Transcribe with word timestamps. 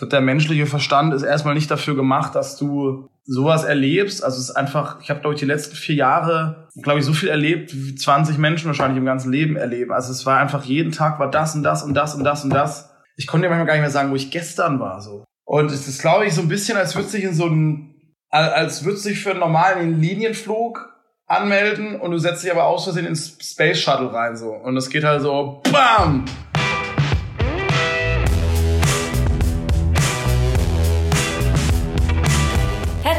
der 0.00 0.20
menschliche 0.20 0.66
Verstand 0.66 1.14
ist 1.14 1.22
erstmal 1.22 1.54
nicht 1.54 1.70
dafür 1.70 1.94
gemacht, 1.94 2.34
dass 2.34 2.56
du 2.56 3.08
sowas 3.24 3.64
erlebst. 3.64 4.24
Also 4.24 4.38
es 4.38 4.50
ist 4.50 4.56
einfach, 4.56 5.00
ich 5.00 5.10
habe 5.10 5.20
glaube 5.20 5.34
ich 5.34 5.40
die 5.40 5.46
letzten 5.46 5.76
vier 5.76 5.94
Jahre, 5.94 6.68
glaube 6.82 6.98
ich, 6.98 7.04
so 7.04 7.12
viel 7.12 7.28
erlebt, 7.28 7.72
wie 7.74 7.94
20 7.94 8.38
Menschen 8.38 8.66
wahrscheinlich 8.66 8.98
im 8.98 9.06
ganzen 9.06 9.32
Leben 9.32 9.56
erleben. 9.56 9.92
Also 9.92 10.12
es 10.12 10.26
war 10.26 10.38
einfach 10.38 10.64
jeden 10.64 10.92
Tag 10.92 11.18
war 11.18 11.30
das 11.30 11.54
und 11.54 11.62
das 11.62 11.82
und 11.82 11.94
das 11.94 12.14
und 12.14 12.24
das 12.24 12.44
und 12.44 12.50
das. 12.50 12.90
Ich 13.16 13.26
konnte 13.26 13.46
dir 13.46 13.50
manchmal 13.50 13.66
gar 13.66 13.74
nicht 13.74 13.82
mehr 13.82 13.90
sagen, 13.90 14.10
wo 14.10 14.16
ich 14.16 14.30
gestern 14.30 14.80
war. 14.80 15.00
So. 15.00 15.24
Und 15.44 15.70
es 15.70 15.86
ist, 15.86 16.00
glaube 16.00 16.26
ich, 16.26 16.34
so 16.34 16.40
ein 16.40 16.48
bisschen, 16.48 16.76
als 16.76 16.96
würde 16.96 17.08
sich 17.08 17.22
in 17.22 17.34
so 17.34 17.46
ein, 17.46 17.94
als 18.30 18.84
würde 18.84 18.98
sich 18.98 19.22
für 19.22 19.30
einen 19.30 19.40
normalen 19.40 20.00
Linienflug 20.00 20.90
anmelden 21.26 22.00
und 22.00 22.10
du 22.10 22.18
setzt 22.18 22.44
dich 22.44 22.50
aber 22.50 22.64
aus 22.64 22.84
Versehen 22.84 23.06
ins 23.06 23.36
Space 23.40 23.80
Shuttle 23.80 24.12
rein 24.12 24.36
so. 24.36 24.50
Und 24.50 24.76
es 24.76 24.90
geht 24.90 25.04
halt 25.04 25.22
so, 25.22 25.62
BAM! 25.70 26.24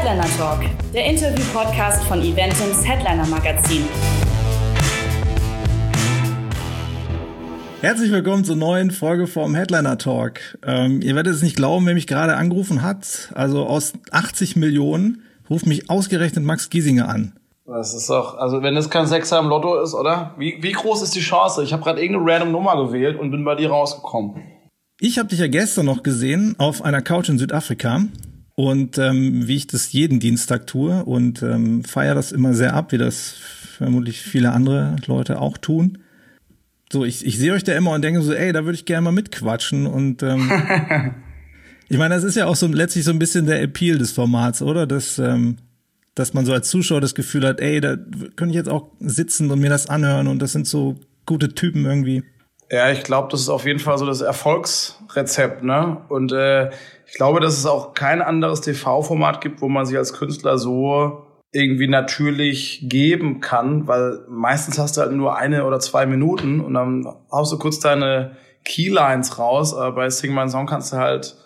Headliner 0.06 0.36
Talk, 0.38 0.60
der 0.94 1.04
Interview-Podcast 1.06 2.04
von 2.04 2.22
Eventims 2.22 2.86
Headliner 2.86 3.26
Magazin. 3.26 3.82
Herzlich 7.80 8.12
willkommen 8.12 8.44
zur 8.44 8.54
neuen 8.54 8.92
Folge 8.92 9.26
vom 9.26 9.56
Headliner 9.56 9.98
Talk. 9.98 10.58
Ähm, 10.64 11.02
ihr 11.02 11.16
werdet 11.16 11.34
es 11.34 11.42
nicht 11.42 11.56
glauben, 11.56 11.86
wer 11.86 11.94
mich 11.94 12.06
gerade 12.06 12.36
angerufen 12.36 12.82
hat. 12.82 13.32
Also 13.34 13.66
aus 13.66 13.94
80 14.12 14.54
Millionen 14.54 15.24
ruft 15.50 15.66
mich 15.66 15.90
ausgerechnet 15.90 16.44
Max 16.44 16.70
Giesinger 16.70 17.08
an. 17.08 17.32
Das 17.66 17.92
ist 17.92 18.08
doch, 18.08 18.38
also 18.38 18.62
wenn 18.62 18.76
das 18.76 18.90
kein 18.90 19.06
Sechser 19.06 19.40
im 19.40 19.48
Lotto 19.48 19.82
ist, 19.82 19.94
oder? 19.94 20.36
Wie, 20.38 20.58
wie 20.60 20.70
groß 20.72 21.02
ist 21.02 21.16
die 21.16 21.20
Chance? 21.20 21.64
Ich 21.64 21.72
habe 21.72 21.82
gerade 21.82 22.00
irgendeine 22.00 22.32
random 22.32 22.52
Nummer 22.52 22.76
gewählt 22.76 23.18
und 23.18 23.32
bin 23.32 23.44
bei 23.44 23.56
dir 23.56 23.70
rausgekommen. 23.70 24.40
Ich 25.00 25.18
habe 25.18 25.30
dich 25.30 25.40
ja 25.40 25.48
gestern 25.48 25.86
noch 25.86 26.04
gesehen 26.04 26.54
auf 26.58 26.82
einer 26.82 27.02
Couch 27.02 27.28
in 27.28 27.38
Südafrika 27.38 28.02
und 28.56 28.96
ähm, 28.96 29.46
wie 29.46 29.56
ich 29.56 29.66
das 29.66 29.92
jeden 29.92 30.18
Dienstag 30.18 30.66
tue 30.66 31.04
und 31.04 31.42
ähm, 31.42 31.84
feiere 31.84 32.14
das 32.14 32.32
immer 32.32 32.54
sehr 32.54 32.74
ab, 32.74 32.90
wie 32.90 32.98
das 32.98 33.34
vermutlich 33.76 34.22
viele 34.22 34.52
andere 34.52 34.96
Leute 35.06 35.40
auch 35.40 35.58
tun. 35.58 35.98
So, 36.90 37.04
ich, 37.04 37.26
ich 37.26 37.38
sehe 37.38 37.52
euch 37.52 37.64
da 37.64 37.74
immer 37.74 37.90
und 37.90 38.02
denke 38.02 38.22
so, 38.22 38.32
ey, 38.32 38.52
da 38.52 38.64
würde 38.64 38.76
ich 38.76 38.86
gerne 38.86 39.02
mal 39.02 39.12
mitquatschen 39.12 39.86
und 39.86 40.22
ähm, 40.22 40.50
ich 41.88 41.98
meine, 41.98 42.14
das 42.14 42.24
ist 42.24 42.36
ja 42.36 42.46
auch 42.46 42.56
so 42.56 42.66
letztlich 42.66 43.04
so 43.04 43.10
ein 43.10 43.18
bisschen 43.18 43.44
der 43.44 43.60
Appeal 43.60 43.98
des 43.98 44.12
Formats, 44.12 44.62
oder? 44.62 44.86
Dass, 44.86 45.18
ähm, 45.18 45.58
dass 46.14 46.32
man 46.32 46.46
so 46.46 46.54
als 46.54 46.70
Zuschauer 46.70 47.02
das 47.02 47.14
Gefühl 47.14 47.46
hat, 47.46 47.60
ey, 47.60 47.82
da 47.82 47.96
könnte 48.36 48.50
ich 48.50 48.54
jetzt 48.54 48.70
auch 48.70 48.90
sitzen 49.00 49.50
und 49.50 49.60
mir 49.60 49.70
das 49.70 49.86
anhören 49.86 50.28
und 50.28 50.40
das 50.40 50.52
sind 50.52 50.66
so 50.66 50.98
gute 51.26 51.54
Typen 51.54 51.84
irgendwie. 51.84 52.22
Ja, 52.70 52.90
ich 52.90 53.04
glaube, 53.04 53.28
das 53.30 53.40
ist 53.40 53.48
auf 53.48 53.64
jeden 53.64 53.78
Fall 53.78 53.96
so 53.96 54.06
das 54.06 54.20
Erfolgsrezept, 54.20 55.62
ne? 55.62 55.98
Und 56.08 56.32
äh, 56.32 56.70
ich 57.06 57.14
glaube, 57.14 57.38
dass 57.40 57.56
es 57.56 57.66
auch 57.66 57.94
kein 57.94 58.20
anderes 58.22 58.60
TV-Format 58.60 59.40
gibt, 59.40 59.60
wo 59.60 59.68
man 59.68 59.86
sich 59.86 59.96
als 59.96 60.12
Künstler 60.12 60.58
so 60.58 61.26
irgendwie 61.52 61.86
natürlich 61.86 62.80
geben 62.88 63.40
kann, 63.40 63.86
weil 63.86 64.24
meistens 64.28 64.78
hast 64.78 64.96
du 64.96 65.00
halt 65.00 65.12
nur 65.12 65.36
eine 65.36 65.64
oder 65.64 65.78
zwei 65.78 66.06
Minuten 66.06 66.60
und 66.60 66.74
dann 66.74 67.06
haust 67.30 67.52
du 67.52 67.58
kurz 67.58 67.78
deine 67.78 68.36
Keylines 68.64 69.38
raus, 69.38 69.72
aber 69.72 69.94
bei 69.94 70.10
Sing 70.10 70.34
My 70.34 70.48
Song 70.48 70.66
kannst 70.66 70.92
du 70.92 70.96
halt 70.96 71.36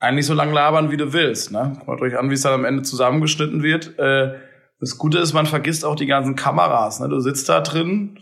eigentlich 0.00 0.26
so 0.26 0.34
lang 0.34 0.52
labern, 0.52 0.90
wie 0.90 0.96
du 0.96 1.12
willst. 1.12 1.52
Ne? 1.52 1.76
Kommt 1.84 2.00
euch 2.00 2.18
an, 2.18 2.30
wie 2.30 2.34
es 2.34 2.40
dann 2.40 2.54
am 2.54 2.64
Ende 2.64 2.82
zusammengeschnitten 2.82 3.62
wird. 3.62 3.98
Äh, 3.98 4.34
das 4.80 4.96
Gute 4.96 5.18
ist, 5.18 5.34
man 5.34 5.44
vergisst 5.44 5.84
auch 5.84 5.94
die 5.94 6.06
ganzen 6.06 6.36
Kameras. 6.36 7.00
Ne? 7.00 7.08
Du 7.10 7.20
sitzt 7.20 7.50
da 7.50 7.60
drin 7.60 8.18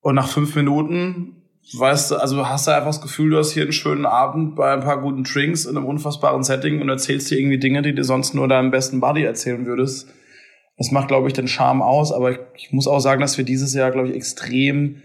und 0.00 0.16
nach 0.16 0.28
fünf 0.28 0.56
Minuten 0.56 1.37
weißt 1.76 2.10
du, 2.12 2.16
also 2.16 2.48
hast 2.48 2.66
du 2.66 2.70
einfach 2.70 2.86
das 2.86 3.00
Gefühl, 3.00 3.30
du 3.30 3.38
hast 3.38 3.52
hier 3.52 3.64
einen 3.64 3.72
schönen 3.72 4.06
Abend 4.06 4.56
bei 4.56 4.72
ein 4.72 4.80
paar 4.80 5.00
guten 5.00 5.24
Drinks 5.24 5.66
in 5.66 5.76
einem 5.76 5.86
unfassbaren 5.86 6.42
Setting 6.42 6.80
und 6.80 6.88
erzählst 6.88 7.30
dir 7.30 7.38
irgendwie 7.38 7.58
Dinge, 7.58 7.82
die 7.82 7.94
du 7.94 8.04
sonst 8.04 8.34
nur 8.34 8.48
deinem 8.48 8.70
besten 8.70 9.00
Buddy 9.00 9.22
erzählen 9.22 9.66
würdest. 9.66 10.08
Das 10.78 10.92
macht, 10.92 11.08
glaube 11.08 11.26
ich, 11.26 11.34
den 11.34 11.48
Charme 11.48 11.82
aus. 11.82 12.12
Aber 12.12 12.30
ich, 12.30 12.38
ich 12.56 12.72
muss 12.72 12.86
auch 12.86 13.00
sagen, 13.00 13.20
dass 13.20 13.36
wir 13.36 13.44
dieses 13.44 13.74
Jahr, 13.74 13.90
glaube 13.90 14.08
ich, 14.08 14.14
extrem 14.14 15.02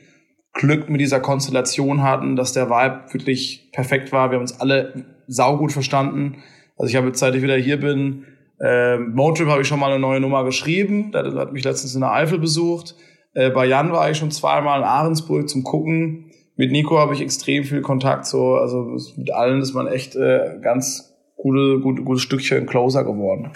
Glück 0.54 0.88
mit 0.90 1.02
dieser 1.02 1.20
Konstellation 1.20 2.04
hatten, 2.04 2.36
dass 2.36 2.54
der 2.54 2.70
Vibe 2.70 3.12
wirklich 3.12 3.70
perfekt 3.74 4.12
war. 4.12 4.30
Wir 4.30 4.36
haben 4.36 4.44
uns 4.44 4.60
alle 4.62 5.06
saugut 5.28 5.72
verstanden. 5.72 6.44
Also 6.78 6.90
ich 6.90 6.96
habe 6.96 7.08
jetzt, 7.08 7.20
seit 7.20 7.36
ich 7.36 7.42
wieder 7.42 7.58
hier 7.58 7.80
bin, 7.80 8.26
äh, 8.60 8.98
Motrip 8.98 9.48
habe 9.48 9.64
ich 9.64 9.68
schon 9.68 9.80
mal 9.80 9.92
eine 9.92 10.00
neue 10.00 10.20
Nummer 10.20 10.46
geschrieben. 10.46 11.12
Der 11.12 11.34
hat 11.34 11.52
mich 11.52 11.64
letztens 11.64 11.96
in 11.96 12.02
der 12.02 12.12
Eifel 12.12 12.38
besucht. 12.38 12.96
Äh, 13.34 13.50
bei 13.50 13.66
Jan 13.66 13.92
war 13.92 14.10
ich 14.12 14.18
schon 14.18 14.32
zweimal 14.32 14.80
in 14.80 14.86
Ahrensburg 14.86 15.50
zum 15.50 15.64
Gucken 15.64 16.30
mit 16.56 16.72
Nico 16.72 17.00
habe 17.00 17.14
ich 17.14 17.22
extrem 17.22 17.64
viel 17.64 17.82
Kontakt, 17.82 18.26
so, 18.26 18.56
also 18.56 18.98
mit 19.18 19.34
allen 19.34 19.62
ist 19.62 19.74
man 19.74 19.88
echt 19.88 20.16
äh, 20.16 20.60
ganz 20.62 21.14
gute, 21.36 21.80
gute, 21.80 22.04
gutes 22.04 22.24
Stückchen 22.24 22.66
closer 22.66 23.04
geworden. 23.04 23.52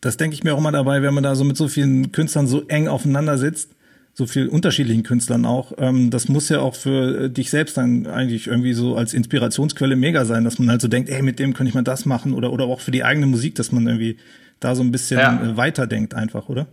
Das 0.00 0.16
denke 0.16 0.34
ich 0.34 0.44
mir 0.44 0.54
auch 0.54 0.58
immer 0.58 0.72
dabei, 0.72 1.02
wenn 1.02 1.14
man 1.14 1.24
da 1.24 1.34
so 1.34 1.44
mit 1.44 1.56
so 1.56 1.68
vielen 1.68 2.12
Künstlern 2.12 2.46
so 2.46 2.62
eng 2.68 2.88
aufeinander 2.88 3.38
sitzt, 3.38 3.74
so 4.12 4.26
viel 4.26 4.48
unterschiedlichen 4.48 5.02
Künstlern 5.02 5.44
auch. 5.44 5.72
Ähm, 5.78 6.10
das 6.10 6.28
muss 6.28 6.48
ja 6.48 6.60
auch 6.60 6.74
für 6.74 7.28
dich 7.28 7.50
selbst 7.50 7.76
dann 7.76 8.06
eigentlich 8.06 8.46
irgendwie 8.46 8.72
so 8.72 8.96
als 8.96 9.12
Inspirationsquelle 9.12 9.96
mega 9.96 10.24
sein, 10.24 10.44
dass 10.44 10.58
man 10.58 10.70
halt 10.70 10.80
so 10.80 10.88
denkt, 10.88 11.08
ey, 11.08 11.22
mit 11.22 11.38
dem 11.38 11.52
könnte 11.52 11.68
ich 11.68 11.74
mal 11.74 11.82
das 11.82 12.06
machen 12.06 12.32
oder, 12.32 12.52
oder 12.52 12.64
auch 12.64 12.80
für 12.80 12.90
die 12.90 13.04
eigene 13.04 13.26
Musik, 13.26 13.54
dass 13.54 13.72
man 13.72 13.86
irgendwie 13.86 14.18
da 14.60 14.74
so 14.74 14.82
ein 14.82 14.92
bisschen 14.92 15.18
ja. 15.18 15.42
Äh, 15.42 15.56
weiterdenkt 15.56 16.14
einfach, 16.14 16.48
oder? 16.48 16.68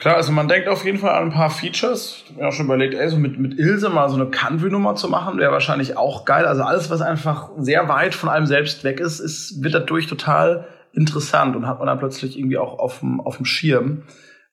Klar, 0.00 0.16
also 0.16 0.32
man 0.32 0.48
denkt 0.48 0.66
auf 0.66 0.82
jeden 0.86 0.96
Fall 0.96 1.14
an 1.14 1.24
ein 1.24 1.30
paar 1.30 1.50
Features. 1.50 2.22
Ich 2.24 2.30
habe 2.30 2.40
mir 2.40 2.48
auch 2.48 2.52
schon 2.52 2.64
überlegt, 2.64 2.94
ey, 2.94 3.06
so 3.10 3.18
mit, 3.18 3.38
mit 3.38 3.58
Ilse 3.58 3.90
mal 3.90 4.08
so 4.08 4.16
eine 4.16 4.30
Country-Nummer 4.30 4.94
zu 4.94 5.10
machen, 5.10 5.38
wäre 5.38 5.52
wahrscheinlich 5.52 5.98
auch 5.98 6.24
geil. 6.24 6.46
Also 6.46 6.62
alles, 6.62 6.88
was 6.88 7.02
einfach 7.02 7.50
sehr 7.58 7.86
weit 7.90 8.14
von 8.14 8.30
einem 8.30 8.46
selbst 8.46 8.82
weg 8.82 8.98
ist, 8.98 9.20
ist 9.20 9.62
wird 9.62 9.74
dadurch 9.74 10.06
total 10.06 10.66
interessant 10.94 11.54
und 11.54 11.66
hat 11.66 11.80
man 11.80 11.86
dann 11.86 11.98
plötzlich 11.98 12.38
irgendwie 12.38 12.56
auch 12.56 12.78
auf 12.78 13.00
dem, 13.00 13.44
Schirm. 13.44 14.04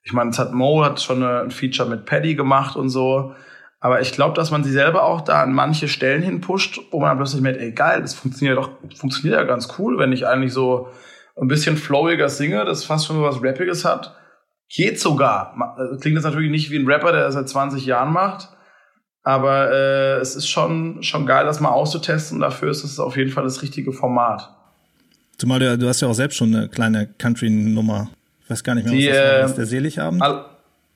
Ich 0.03 0.11
meine, 0.11 0.31
es 0.31 0.39
hat 0.39 0.51
Mo 0.51 0.83
hat 0.83 1.01
schon 1.01 1.23
ein 1.23 1.51
Feature 1.51 1.89
mit 1.89 2.05
Paddy 2.05 2.35
gemacht 2.35 2.75
und 2.75 2.89
so. 2.89 3.33
Aber 3.79 4.01
ich 4.01 4.11
glaube, 4.11 4.35
dass 4.35 4.51
man 4.51 4.65
sie 4.65 4.71
selber 4.71 5.03
auch 5.03 5.21
da 5.21 5.43
an 5.43 5.53
manche 5.53 5.87
Stellen 5.87 6.23
hinpusht, 6.23 6.81
wo 6.91 6.99
man 6.99 7.11
dann 7.11 7.19
plötzlich 7.19 7.41
merkt, 7.41 7.61
ey, 7.61 7.71
geil, 7.71 8.01
das 8.01 8.15
funktioniert 8.15 8.57
doch, 8.57 8.71
funktioniert 8.97 9.39
ja 9.39 9.45
ganz 9.45 9.69
cool, 9.79 9.97
wenn 9.97 10.11
ich 10.11 10.27
eigentlich 10.27 10.51
so 10.51 10.89
ein 11.39 11.47
bisschen 11.47 11.77
flowiger 11.77 12.27
singe, 12.27 12.65
das 12.65 12.83
fast 12.83 13.07
schon 13.07 13.15
so 13.15 13.23
was 13.23 13.41
Rappiges 13.41 13.85
hat 13.85 14.13
Geht 14.69 14.99
sogar. 14.99 15.77
Äh, 15.77 15.97
klingt 15.97 16.15
jetzt 16.15 16.25
natürlich 16.25 16.51
nicht 16.51 16.71
wie 16.71 16.77
ein 16.77 16.87
Rapper, 16.87 17.11
der 17.11 17.21
das 17.21 17.33
seit 17.33 17.49
20 17.49 17.85
Jahren 17.85 18.11
macht. 18.11 18.49
Aber 19.23 19.71
äh, 19.71 20.19
es 20.19 20.35
ist 20.35 20.47
schon, 20.47 21.03
schon 21.03 21.25
geil, 21.25 21.45
das 21.45 21.59
mal 21.59 21.69
auszutesten. 21.69 22.39
Dafür 22.39 22.69
ist 22.69 22.83
es 22.83 22.99
auf 22.99 23.17
jeden 23.17 23.31
Fall 23.31 23.43
das 23.43 23.61
richtige 23.61 23.91
Format. 23.91 24.53
Zumal 25.37 25.59
du, 25.59 25.77
du 25.77 25.87
hast 25.87 26.01
ja 26.01 26.07
auch 26.07 26.13
selbst 26.13 26.37
schon 26.37 26.55
eine 26.55 26.69
kleine 26.69 27.07
Country-Nummer. 27.07 28.09
Ich 28.43 28.49
weiß 28.49 28.63
gar 28.63 28.75
nicht 28.75 28.85
mehr, 28.85 28.93
was 28.93 28.99
Die, 28.99 29.07
das 29.07 29.17
war. 29.17 29.43
Was, 29.43 29.55
der 29.55 29.65
Seligabend? 29.65 30.21
All, 30.21 30.45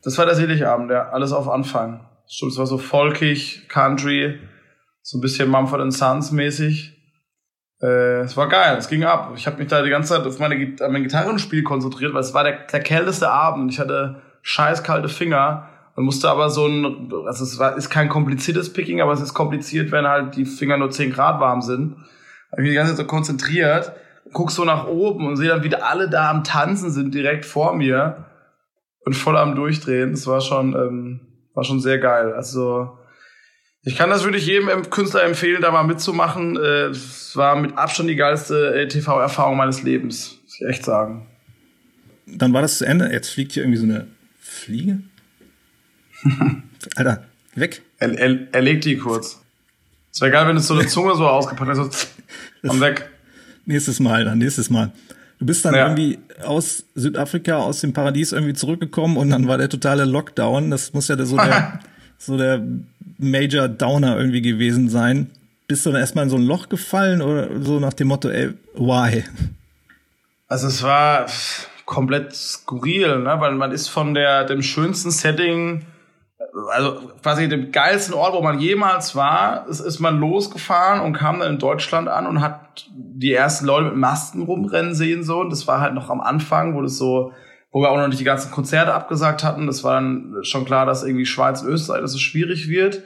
das 0.03 0.18
war 0.18 0.26
der 0.26 0.36
Seligabend, 0.36 0.90
ja. 0.92 1.09
Alles 1.09 1.32
auf 1.32 1.50
Anfang. 1.50 2.08
Stimmt, 2.28 2.53
es 2.53 2.58
war 2.58 2.66
so 2.66 2.78
folkig, 2.78 3.68
Country, 3.68 4.40
so 5.02 5.18
ein 5.18 5.22
bisschen 5.22 5.50
Mumford 5.50 5.92
Sons 5.92 6.32
mäßig. 6.32 7.00
Äh, 7.81 8.22
es 8.22 8.38
war 8.38 8.47
geil, 8.47 8.75
es 8.78 8.88
ging 8.88 9.03
ab. 9.03 9.34
Ich 9.36 9.47
habe 9.47 9.58
mich 9.58 9.68
da 9.68 9.81
die 9.81 9.90
ganze 9.90 10.14
Zeit 10.14 10.25
auf 10.25 10.40
meine, 10.40 10.56
an 10.81 10.92
mein 10.92 11.03
Gitarrenspiel 11.03 11.64
konzentriert, 11.64 12.14
weil 12.14 12.22
es 12.22 12.34
war 12.34 12.44
der, 12.44 12.59
der 12.72 12.81
kälteste 12.81 13.30
Abend. 13.30 13.72
Ich 13.72 13.80
hatte 13.80 14.22
scheiß 14.44 14.84
kalte 14.84 15.09
Finger 15.09 15.68
und 15.96 16.06
musste 16.06 16.30
aber 16.30 16.50
so 16.50 16.68
ein, 16.68 17.12
also 17.25 17.44
es 17.44 17.59
war, 17.59 17.75
ist 17.75 17.90
kein 17.90 18.09
kompliziertes 18.09 18.72
Picking, 18.72 19.02
aber 19.02 19.14
es 19.14 19.22
ist 19.22 19.34
kompliziert, 19.34 19.91
wenn 19.91 20.08
halt 20.08 20.36
die 20.36 20.46
Finger 20.46 20.78
nur 20.78 20.91
10 20.91 21.12
Grad 21.12 21.40
warm 21.40 21.62
sind. 21.62 21.96
Ich 22.53 22.59
mich 22.59 22.70
die 22.70 22.75
ganze 22.75 22.94
Zeit 22.94 23.06
so 23.06 23.08
konzentriert, 23.08 23.94
guck 24.34 24.52
so 24.52 24.66
nach 24.66 24.88
oben 24.88 25.28
und 25.28 25.38
sehe 25.38 25.50
dann 25.50 25.64
wieder 25.64 25.90
alle 25.90 26.09
da 26.09 26.30
am 26.30 26.44
Tanzen 26.44 26.91
sind 26.91 27.14
direkt 27.14 27.46
vor 27.46 27.74
mir 27.74 28.25
und 29.06 29.16
voll 29.16 29.38
am 29.38 29.56
Durchdrehen. 29.56 30.12
Das 30.12 30.28
war 30.28 30.41
schon, 30.41 30.74
ähm, 30.74 31.22
war 31.53 31.64
schon 31.64 31.80
sehr 31.80 31.97
geil. 31.97 32.34
Also 32.34 32.97
ich 33.84 33.96
kann 33.96 34.09
das 34.09 34.24
wirklich 34.24 34.46
jedem 34.46 34.90
Künstler 34.90 35.24
empfehlen, 35.24 35.62
da 35.62 35.72
mal 35.72 35.84
mitzumachen. 35.84 36.56
Äh, 36.56 36.90
es 36.90 37.36
war 37.36 37.56
mit 37.56 37.78
Abstand 37.78 38.09
die 38.09 38.16
geilste 38.16 38.75
äh, 38.75 38.88
TV-Erfahrung 38.88 39.58
meines 39.58 39.82
Lebens, 39.82 40.38
muss 40.44 40.61
ich 40.61 40.67
echt 40.67 40.85
sagen. 40.85 41.28
Dann 42.28 42.53
war 42.53 42.61
das 42.61 42.78
zu 42.78 42.85
Ende. 42.85 43.11
Jetzt 43.11 43.29
fliegt 43.29 43.53
hier 43.53 43.64
irgendwie 43.64 43.79
so 43.79 43.85
eine 43.85 44.08
Fliege. 44.40 45.00
Alter, 46.96 47.26
weg. 47.55 47.82
Er, 47.97 48.17
er, 48.17 48.38
er 48.52 48.61
legt 48.61 48.85
die 48.85 48.97
kurz. 48.97 49.41
Es 50.14 50.22
wäre 50.22 50.32
geil, 50.32 50.47
wenn 50.47 50.58
es 50.58 50.67
so 50.67 50.76
eine 50.76 50.88
Zunge 50.88 51.16
so 51.16 51.28
ausgepackt 51.28 51.72
hätte. 51.72 51.90
So, 51.90 51.90
komm 52.67 52.82
weg. 52.82 53.09
Nächstes 53.66 54.00
Mal, 54.00 54.26
dann 54.26 54.38
nächstes 54.38 54.70
Mal. 54.70 54.91
Du 55.40 55.46
bist 55.46 55.66
dann 55.66 55.73
ja. 55.73 55.88
irgendwie 55.88 56.20
aus 56.44 56.85
Südafrika, 56.94 57.58
aus 57.58 57.82
dem 57.82 57.94
Paradies 57.94 58.32
irgendwie 58.32 58.53
zurückgekommen 58.53 59.17
und 59.17 59.32
dann 59.32 59.47
war 59.47 59.58
der 59.58 59.70
totale 59.70 60.05
Lockdown. 60.05 60.70
Das 60.70 60.94
muss 60.94 61.08
ja 61.08 61.23
so 61.26 61.35
der, 61.35 61.79
so 62.22 62.38
der 62.38 62.62
Major 63.18 63.68
Downer 63.68 64.18
irgendwie 64.18 64.41
gewesen 64.41 64.90
sein. 64.90 65.32
Bist 65.68 65.85
du 65.85 65.91
dann 65.91 66.02
erstmal 66.02 66.26
in 66.26 66.29
so 66.29 66.38
ein 66.38 66.46
Loch 66.46 66.70
gefallen 66.70 67.22
oder 67.22 67.47
so 67.62 67.79
nach 67.79 67.94
dem 67.94 68.09
Motto, 68.09 68.29
ey, 68.29 68.52
why? 68.76 69.23
Also 70.47 70.68
es 70.68 70.84
war 70.84 71.28
komplett 71.85 72.35
skurril, 72.35 73.20
ne? 73.20 73.35
weil 73.40 73.53
man 73.53 73.72
ist 73.72 73.88
von 73.88 74.14
der 74.14 74.46
dem 74.46 74.62
schönsten 74.62 75.12
Setting 75.12 75.85
also 76.72 77.12
quasi 77.22 77.47
dem 77.47 77.72
geilsten 77.72 78.14
Ort, 78.14 78.34
wo 78.34 78.41
man 78.41 78.59
jemals 78.59 79.16
war, 79.16 79.67
ist, 79.67 79.79
ist 79.79 80.00
man 80.00 80.20
losgefahren 80.20 81.00
und 81.02 81.14
kam 81.14 81.40
dann 81.40 81.53
in 81.53 81.59
Deutschland 81.59 82.08
an 82.08 82.28
und 82.28 82.41
hat 82.41 82.88
die 82.94 83.34
ersten 83.34 83.66
Leute 83.66 83.85
mit 83.85 83.96
Masken 83.96 84.44
rumrennen 84.44 84.94
sehen 84.94 85.24
so. 85.24 85.40
Und 85.40 85.50
das 85.50 85.67
war 85.67 85.79
halt 85.79 85.94
noch 85.94 86.09
am 86.09 86.20
Anfang, 86.20 86.76
wo 86.76 86.82
das 86.82 86.97
so, 86.97 87.32
wo 87.72 87.82
wir 87.82 87.90
auch 87.90 87.97
noch 87.97 88.08
nicht 88.08 88.20
die 88.20 88.26
ganzen 88.26 88.52
Konzerte 88.52 88.94
abgesagt 88.94 89.44
hatten. 89.44 89.68
Das 89.68 89.84
war 89.84 89.96
dann 89.96 90.35
schon 90.44 90.66
klar, 90.66 90.85
dass 90.85 91.03
irgendwie 91.03 91.26
Schweiz 91.26 91.62
und 91.62 91.70
Österreich, 91.70 92.02
dass 92.02 92.14
es 92.14 92.22
schwierig 92.22 92.68
wird, 92.68 93.02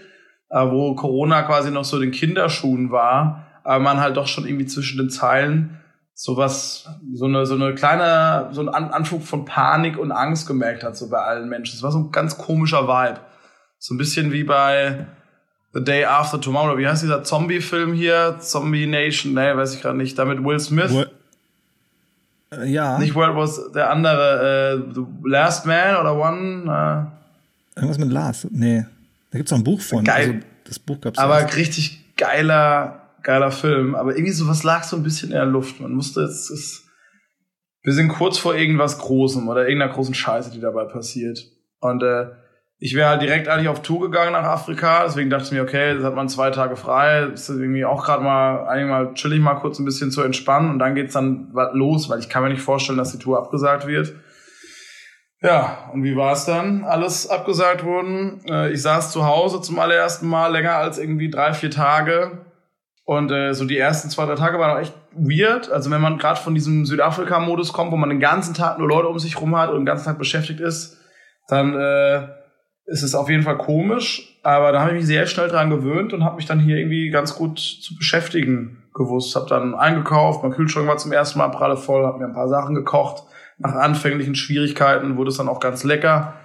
äh, 0.50 0.66
wo 0.66 0.96
Corona 0.96 1.44
quasi 1.44 1.72
noch 1.72 1.86
so 1.86 2.00
den 2.00 2.12
Kinderschuhen 2.12 2.92
war, 2.92 3.48
aber 3.64 3.80
man 3.84 4.00
halt 4.00 4.18
doch 4.18 4.28
schon 4.28 4.48
irgendwie 4.48 4.66
zwischen 4.66 4.98
den 4.98 5.10
Zeilen 5.10 5.82
sowas, 6.16 6.90
so 7.14 7.26
eine, 7.26 7.46
so 7.46 7.56
eine 7.56 7.76
kleine, 7.76 8.48
so 8.52 8.62
ein 8.62 8.70
Anflug 8.70 9.24
von 9.24 9.44
Panik 9.46 9.98
und 10.00 10.12
Angst 10.12 10.48
gemerkt 10.48 10.84
hat, 10.84 10.96
so 10.96 11.10
bei 11.10 11.20
allen 11.20 11.50
Menschen. 11.50 11.76
Es 11.76 11.84
war 11.84 11.92
so 11.92 12.00
ein 12.00 12.12
ganz 12.12 12.38
komischer 12.38 12.88
Vibe. 12.88 13.20
So 13.78 13.94
ein 13.94 13.98
bisschen 13.98 14.32
wie 14.32 14.46
bei 14.46 15.08
The 15.74 15.84
Day 15.84 16.06
After 16.06 16.40
Tomorrow. 16.40 16.78
Wie 16.78 16.88
heißt 16.88 17.04
dieser 17.04 17.24
Zombie-Film 17.24 17.94
hier? 17.94 18.38
Zombie 18.40 18.88
Nation? 18.88 19.34
Nee, 19.34 19.56
weiß 19.58 19.76
ich 19.76 19.82
gerade 19.82 19.98
nicht. 19.98 20.18
Da 20.18 20.24
mit 20.24 20.42
Will 20.42 20.60
Smith. 20.60 20.92
Äh, 20.94 21.06
ja. 22.64 22.98
Nicht 23.00 23.16
World 23.16 23.36
was 23.36 23.72
der 23.74 23.90
andere, 23.90 24.84
äh, 24.90 24.94
The 24.94 25.02
Last 25.24 25.66
Man 25.66 25.96
oder 25.98 26.16
One? 26.16 27.12
Äh. 27.76 27.80
Irgendwas 27.80 27.98
mit 27.98 28.12
Last? 28.12 28.48
Nee. 28.52 28.86
Da 29.32 29.38
gibt's 29.38 29.52
auch 29.52 29.58
ein 29.58 29.64
Buch 29.64 29.82
von. 29.82 30.04
Geil. 30.04 30.28
Also, 30.28 30.40
das 30.66 30.80
Buch 30.80 31.02
gab's 31.02 31.18
Aber 31.18 31.44
auch. 31.44 31.56
richtig 31.56 32.16
geiler, 32.16 33.10
geiler 33.22 33.52
Film. 33.52 33.96
Aber 33.96 34.16
irgendwie 34.16 34.32
sowas 34.32 34.64
lag 34.64 34.84
so 34.84 34.96
ein 34.96 35.04
bisschen 35.04 35.30
in 35.30 35.36
der 35.36 35.46
Luft. 35.46 35.80
Man 35.82 35.92
musste 35.92 36.22
jetzt, 36.22 36.50
es, 36.50 36.86
wir 37.84 37.94
sind 37.94 38.10
kurz 38.10 38.38
vor 38.38 38.56
irgendwas 38.56 38.98
Großem 38.98 39.48
oder 39.48 39.68
irgendeiner 39.68 39.94
großen 39.94 40.14
Scheiße, 40.14 40.52
die 40.52 40.60
dabei 40.60 40.86
passiert. 40.86 41.44
Und 41.80 42.02
äh, 42.02 42.28
ich 42.78 42.94
wäre 42.94 43.10
halt 43.10 43.22
direkt 43.22 43.48
eigentlich 43.48 43.70
auf 43.70 43.82
Tour 43.82 44.02
gegangen 44.02 44.34
nach 44.34 44.44
Afrika, 44.44 45.04
deswegen 45.06 45.30
dachte 45.30 45.46
ich 45.46 45.52
mir, 45.52 45.64
okay, 45.64 45.96
das 45.96 46.04
hat 46.04 46.16
man 46.16 46.28
zwei 46.28 46.52
Tage 46.52 46.76
frei, 46.76 47.24
ist 47.34 47.50
irgendwie 47.50 47.86
auch 47.86 48.06
gerade 48.06 48.24
mal, 48.24 48.68
eigentlich 48.68 48.90
mal 48.90 49.14
chillig 49.14 49.40
mal 49.40 49.56
kurz 49.56 49.80
ein 49.80 49.86
bisschen 49.86 50.12
zu 50.12 50.22
entspannen 50.22 50.70
und 50.70 50.80
dann 50.80 50.96
geht's 50.96 51.14
dann 51.14 51.54
los, 51.74 52.10
weil 52.10 52.20
ich 52.20 52.30
kann 52.30 52.44
mir 52.44 52.50
nicht 52.50 52.62
vorstellen, 52.62 52.98
dass 52.98 53.12
die 53.12 53.20
Tour 53.20 53.38
abgesagt 53.38 53.88
wird. 53.88 54.14
Ja, 55.42 55.90
und 55.94 56.04
wie 56.04 56.16
war 56.16 56.34
es 56.34 56.46
dann? 56.46 56.84
Alles 56.84 57.30
abgesagt 57.30 57.84
wurden. 57.84 58.42
Äh, 58.50 58.72
ich 58.72 58.82
saß 58.82 59.12
zu 59.12 59.26
Hause 59.26 59.62
zum 59.62 59.78
allerersten 59.78 60.28
Mal 60.28 60.52
länger 60.52 60.76
als 60.76 60.98
irgendwie 60.98 61.30
drei, 61.30 61.54
vier 61.54 61.70
Tage. 61.70 62.46
Und 63.04 63.32
äh, 63.32 63.54
so 63.54 63.66
die 63.66 63.78
ersten 63.78 64.10
zwei, 64.10 64.26
drei 64.26 64.36
Tage 64.36 64.58
waren 64.58 64.76
auch 64.76 64.82
echt 64.82 64.96
weird. 65.14 65.70
Also 65.70 65.92
wenn 65.92 66.02
man 66.02 66.18
gerade 66.18 66.40
von 66.40 66.56
diesem 66.56 66.86
Südafrika-Modus 66.86 67.74
kommt, 67.74 67.92
wo 67.92 67.98
man 67.98 68.10
den 68.10 68.20
ganzen 68.20 68.56
Tag 68.56 68.80
nur 68.80 68.88
Leute 68.88 69.08
um 69.08 69.20
sich 69.20 69.40
rum 69.40 69.56
hat 69.56 69.70
und 69.70 69.82
den 69.82 69.86
ganzen 69.86 70.06
Tag 70.06 70.18
beschäftigt 70.18 70.62
ist, 70.62 70.98
dann 71.48 71.76
äh, 71.76 72.28
ist 72.86 73.04
es 73.04 73.16
auf 73.16 73.30
jeden 73.30 73.44
Fall 73.44 73.58
komisch, 73.58 74.38
aber 74.44 74.72
da 74.72 74.82
habe 74.82 74.92
ich 74.92 74.98
mich 74.98 75.08
sehr 75.08 75.26
schnell 75.26 75.48
dran 75.48 75.70
gewöhnt 75.70 76.14
und 76.14 76.24
habe 76.24 76.36
mich 76.36 76.46
dann 76.46 76.60
hier 76.60 76.78
irgendwie 76.78 77.10
ganz 77.10 77.36
gut 77.36 77.60
zu 77.60 77.96
beschäftigen 77.96 78.84
gewusst. 78.94 79.36
Habe 79.36 79.48
dann 79.50 79.74
eingekauft, 79.74 80.44
mein 80.44 80.52
Kühlschrank 80.52 80.88
war 80.88 80.98
zum 80.98 81.12
ersten 81.12 81.40
Mal 81.40 81.50
pralle 81.50 81.78
voll, 81.78 82.06
habe 82.06 82.20
mir 82.20 82.26
ein 82.26 82.34
paar 82.34 82.48
Sachen 82.48 82.76
gekocht. 82.76 83.24
Nach 83.58 83.74
anfänglichen 83.74 84.36
Schwierigkeiten 84.36 85.18
wurde 85.18 85.30
es 85.30 85.38
dann 85.38 85.50
auch 85.50 85.60
ganz 85.60 85.84
lecker 85.84 86.36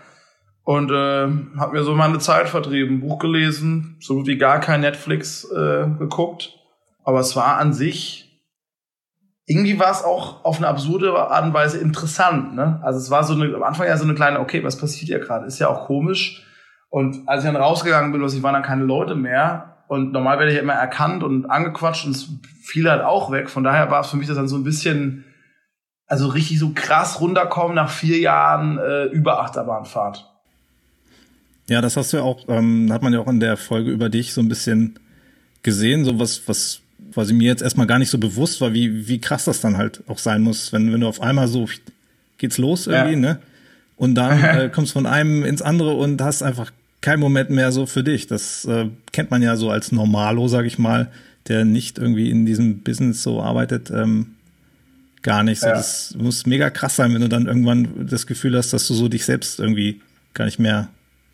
und 0.64 0.90
äh, 0.90 1.28
habe 1.58 1.72
mir 1.72 1.82
so 1.82 1.94
meine 1.94 2.18
Zeit 2.18 2.48
vertrieben, 2.48 3.00
Buch 3.00 3.18
gelesen, 3.18 3.96
so 4.00 4.14
gut 4.14 4.26
wie 4.26 4.38
gar 4.38 4.60
kein 4.60 4.82
Netflix 4.82 5.44
äh, 5.50 5.86
geguckt, 5.98 6.54
aber 7.02 7.20
es 7.20 7.34
war 7.34 7.56
an 7.56 7.72
sich 7.72 8.29
irgendwie 9.50 9.80
war 9.80 9.90
es 9.90 10.04
auch 10.04 10.44
auf 10.44 10.58
eine 10.58 10.68
absurde 10.68 11.12
Art 11.12 11.44
und 11.44 11.52
Weise 11.52 11.78
interessant. 11.78 12.54
Ne? 12.54 12.78
Also 12.84 13.00
es 13.00 13.10
war 13.10 13.24
so 13.24 13.34
eine, 13.34 13.52
am 13.52 13.64
Anfang 13.64 13.88
ja 13.88 13.96
so 13.96 14.04
eine 14.04 14.14
kleine, 14.14 14.38
okay, 14.38 14.62
was 14.62 14.78
passiert 14.78 15.08
hier 15.08 15.18
gerade? 15.18 15.44
Ist 15.44 15.58
ja 15.58 15.66
auch 15.66 15.86
komisch. 15.86 16.46
Und 16.88 17.28
als 17.28 17.42
ich 17.42 17.50
dann 17.50 17.60
rausgegangen 17.60 18.12
bin, 18.12 18.22
waren 18.22 18.54
dann 18.54 18.62
keine 18.62 18.84
Leute 18.84 19.16
mehr. 19.16 19.78
Und 19.88 20.12
normal 20.12 20.38
werde 20.38 20.52
ich 20.52 20.56
ja 20.56 20.62
immer 20.62 20.74
erkannt 20.74 21.24
und 21.24 21.46
angequatscht 21.46 22.06
und 22.06 22.12
es 22.12 22.28
fiel 22.62 22.88
halt 22.88 23.02
auch 23.02 23.32
weg. 23.32 23.50
Von 23.50 23.64
daher 23.64 23.90
war 23.90 24.02
es 24.02 24.06
für 24.06 24.16
mich 24.16 24.28
das 24.28 24.36
dann 24.36 24.46
so 24.46 24.56
ein 24.56 24.62
bisschen, 24.62 25.24
also 26.06 26.28
richtig 26.28 26.60
so 26.60 26.70
krass 26.72 27.20
runterkommen 27.20 27.74
nach 27.74 27.90
vier 27.90 28.20
Jahren 28.20 28.78
äh, 28.78 29.06
über 29.06 29.40
Achterbahnfahrt. 29.40 30.30
Ja, 31.68 31.80
das 31.80 31.96
hast 31.96 32.12
du 32.12 32.18
ja 32.18 32.22
auch, 32.22 32.44
ähm, 32.46 32.92
hat 32.92 33.02
man 33.02 33.12
ja 33.12 33.18
auch 33.18 33.26
in 33.26 33.40
der 33.40 33.56
Folge 33.56 33.90
über 33.90 34.10
dich 34.10 34.32
so 34.32 34.40
ein 34.40 34.48
bisschen 34.48 35.00
gesehen, 35.64 36.04
so 36.04 36.20
was, 36.20 36.46
was 36.46 36.82
quasi 37.12 37.32
mir 37.32 37.48
jetzt 37.48 37.62
erstmal 37.62 37.86
gar 37.86 37.98
nicht 37.98 38.10
so 38.10 38.18
bewusst 38.18 38.60
war, 38.60 38.72
wie, 38.72 39.08
wie 39.08 39.20
krass 39.20 39.44
das 39.44 39.60
dann 39.60 39.76
halt 39.76 40.02
auch 40.06 40.18
sein 40.18 40.42
muss, 40.42 40.72
wenn, 40.72 40.92
wenn 40.92 41.00
du 41.00 41.08
auf 41.08 41.20
einmal 41.20 41.48
so 41.48 41.68
geht's 42.38 42.58
los 42.58 42.86
irgendwie, 42.86 43.14
ja. 43.14 43.18
ne? 43.18 43.38
Und 43.96 44.14
dann 44.14 44.42
äh, 44.44 44.70
kommst 44.72 44.92
von 44.92 45.06
einem 45.06 45.44
ins 45.44 45.62
andere 45.62 45.92
und 45.92 46.22
hast 46.22 46.42
einfach 46.42 46.72
keinen 47.00 47.20
Moment 47.20 47.50
mehr 47.50 47.72
so 47.72 47.86
für 47.86 48.02
dich. 48.02 48.26
Das 48.26 48.64
äh, 48.64 48.86
kennt 49.12 49.30
man 49.30 49.42
ja 49.42 49.56
so 49.56 49.70
als 49.70 49.92
Normalo, 49.92 50.48
sag 50.48 50.66
ich 50.66 50.78
mal, 50.78 51.10
der 51.48 51.64
nicht 51.64 51.98
irgendwie 51.98 52.30
in 52.30 52.46
diesem 52.46 52.80
Business 52.80 53.22
so 53.22 53.42
arbeitet, 53.42 53.90
ähm, 53.90 54.34
gar 55.22 55.42
nicht. 55.42 55.60
So, 55.60 55.68
ja. 55.68 55.74
Das 55.74 56.14
muss 56.18 56.46
mega 56.46 56.70
krass 56.70 56.96
sein, 56.96 57.12
wenn 57.14 57.20
du 57.20 57.28
dann 57.28 57.46
irgendwann 57.46 58.06
das 58.06 58.26
Gefühl 58.26 58.56
hast, 58.56 58.72
dass 58.72 58.86
du 58.86 58.94
so 58.94 59.08
dich 59.08 59.24
selbst 59.24 59.60
irgendwie 59.60 60.00
gar 60.34 60.44
nicht 60.44 60.58
mehr, 60.58 60.88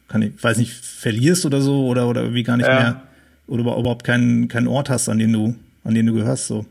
kann 0.08 0.22
ich, 0.22 0.32
weiß 0.42 0.58
nicht, 0.58 0.72
verlierst 0.72 1.46
oder 1.46 1.60
so 1.60 1.86
oder 1.86 2.08
oder 2.08 2.34
wie 2.34 2.42
gar 2.42 2.56
nicht 2.56 2.68
ja. 2.68 2.80
mehr 2.80 3.02
oder 3.46 3.62
überhaupt 3.62 4.04
keinen 4.04 4.48
keinen 4.48 4.66
Ort 4.66 4.90
hast, 4.90 5.08
an 5.08 5.18
den 5.18 5.32
du 5.32 5.54
an 5.86 5.94
den 5.94 6.06
du 6.06 6.14
gehörst 6.14 6.46
so. 6.46 6.66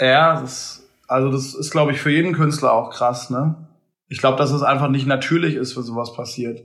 Ja, 0.00 0.40
das, 0.40 0.86
also 1.08 1.30
das 1.30 1.54
ist, 1.54 1.70
glaube 1.70 1.92
ich, 1.92 2.00
für 2.00 2.10
jeden 2.10 2.32
Künstler 2.32 2.72
auch 2.72 2.90
krass, 2.90 3.30
ne? 3.30 3.56
Ich 4.08 4.18
glaube, 4.18 4.38
dass 4.38 4.52
es 4.52 4.62
einfach 4.62 4.88
nicht 4.88 5.06
natürlich 5.06 5.54
ist, 5.54 5.76
wenn 5.76 5.82
sowas 5.82 6.14
passiert. 6.14 6.60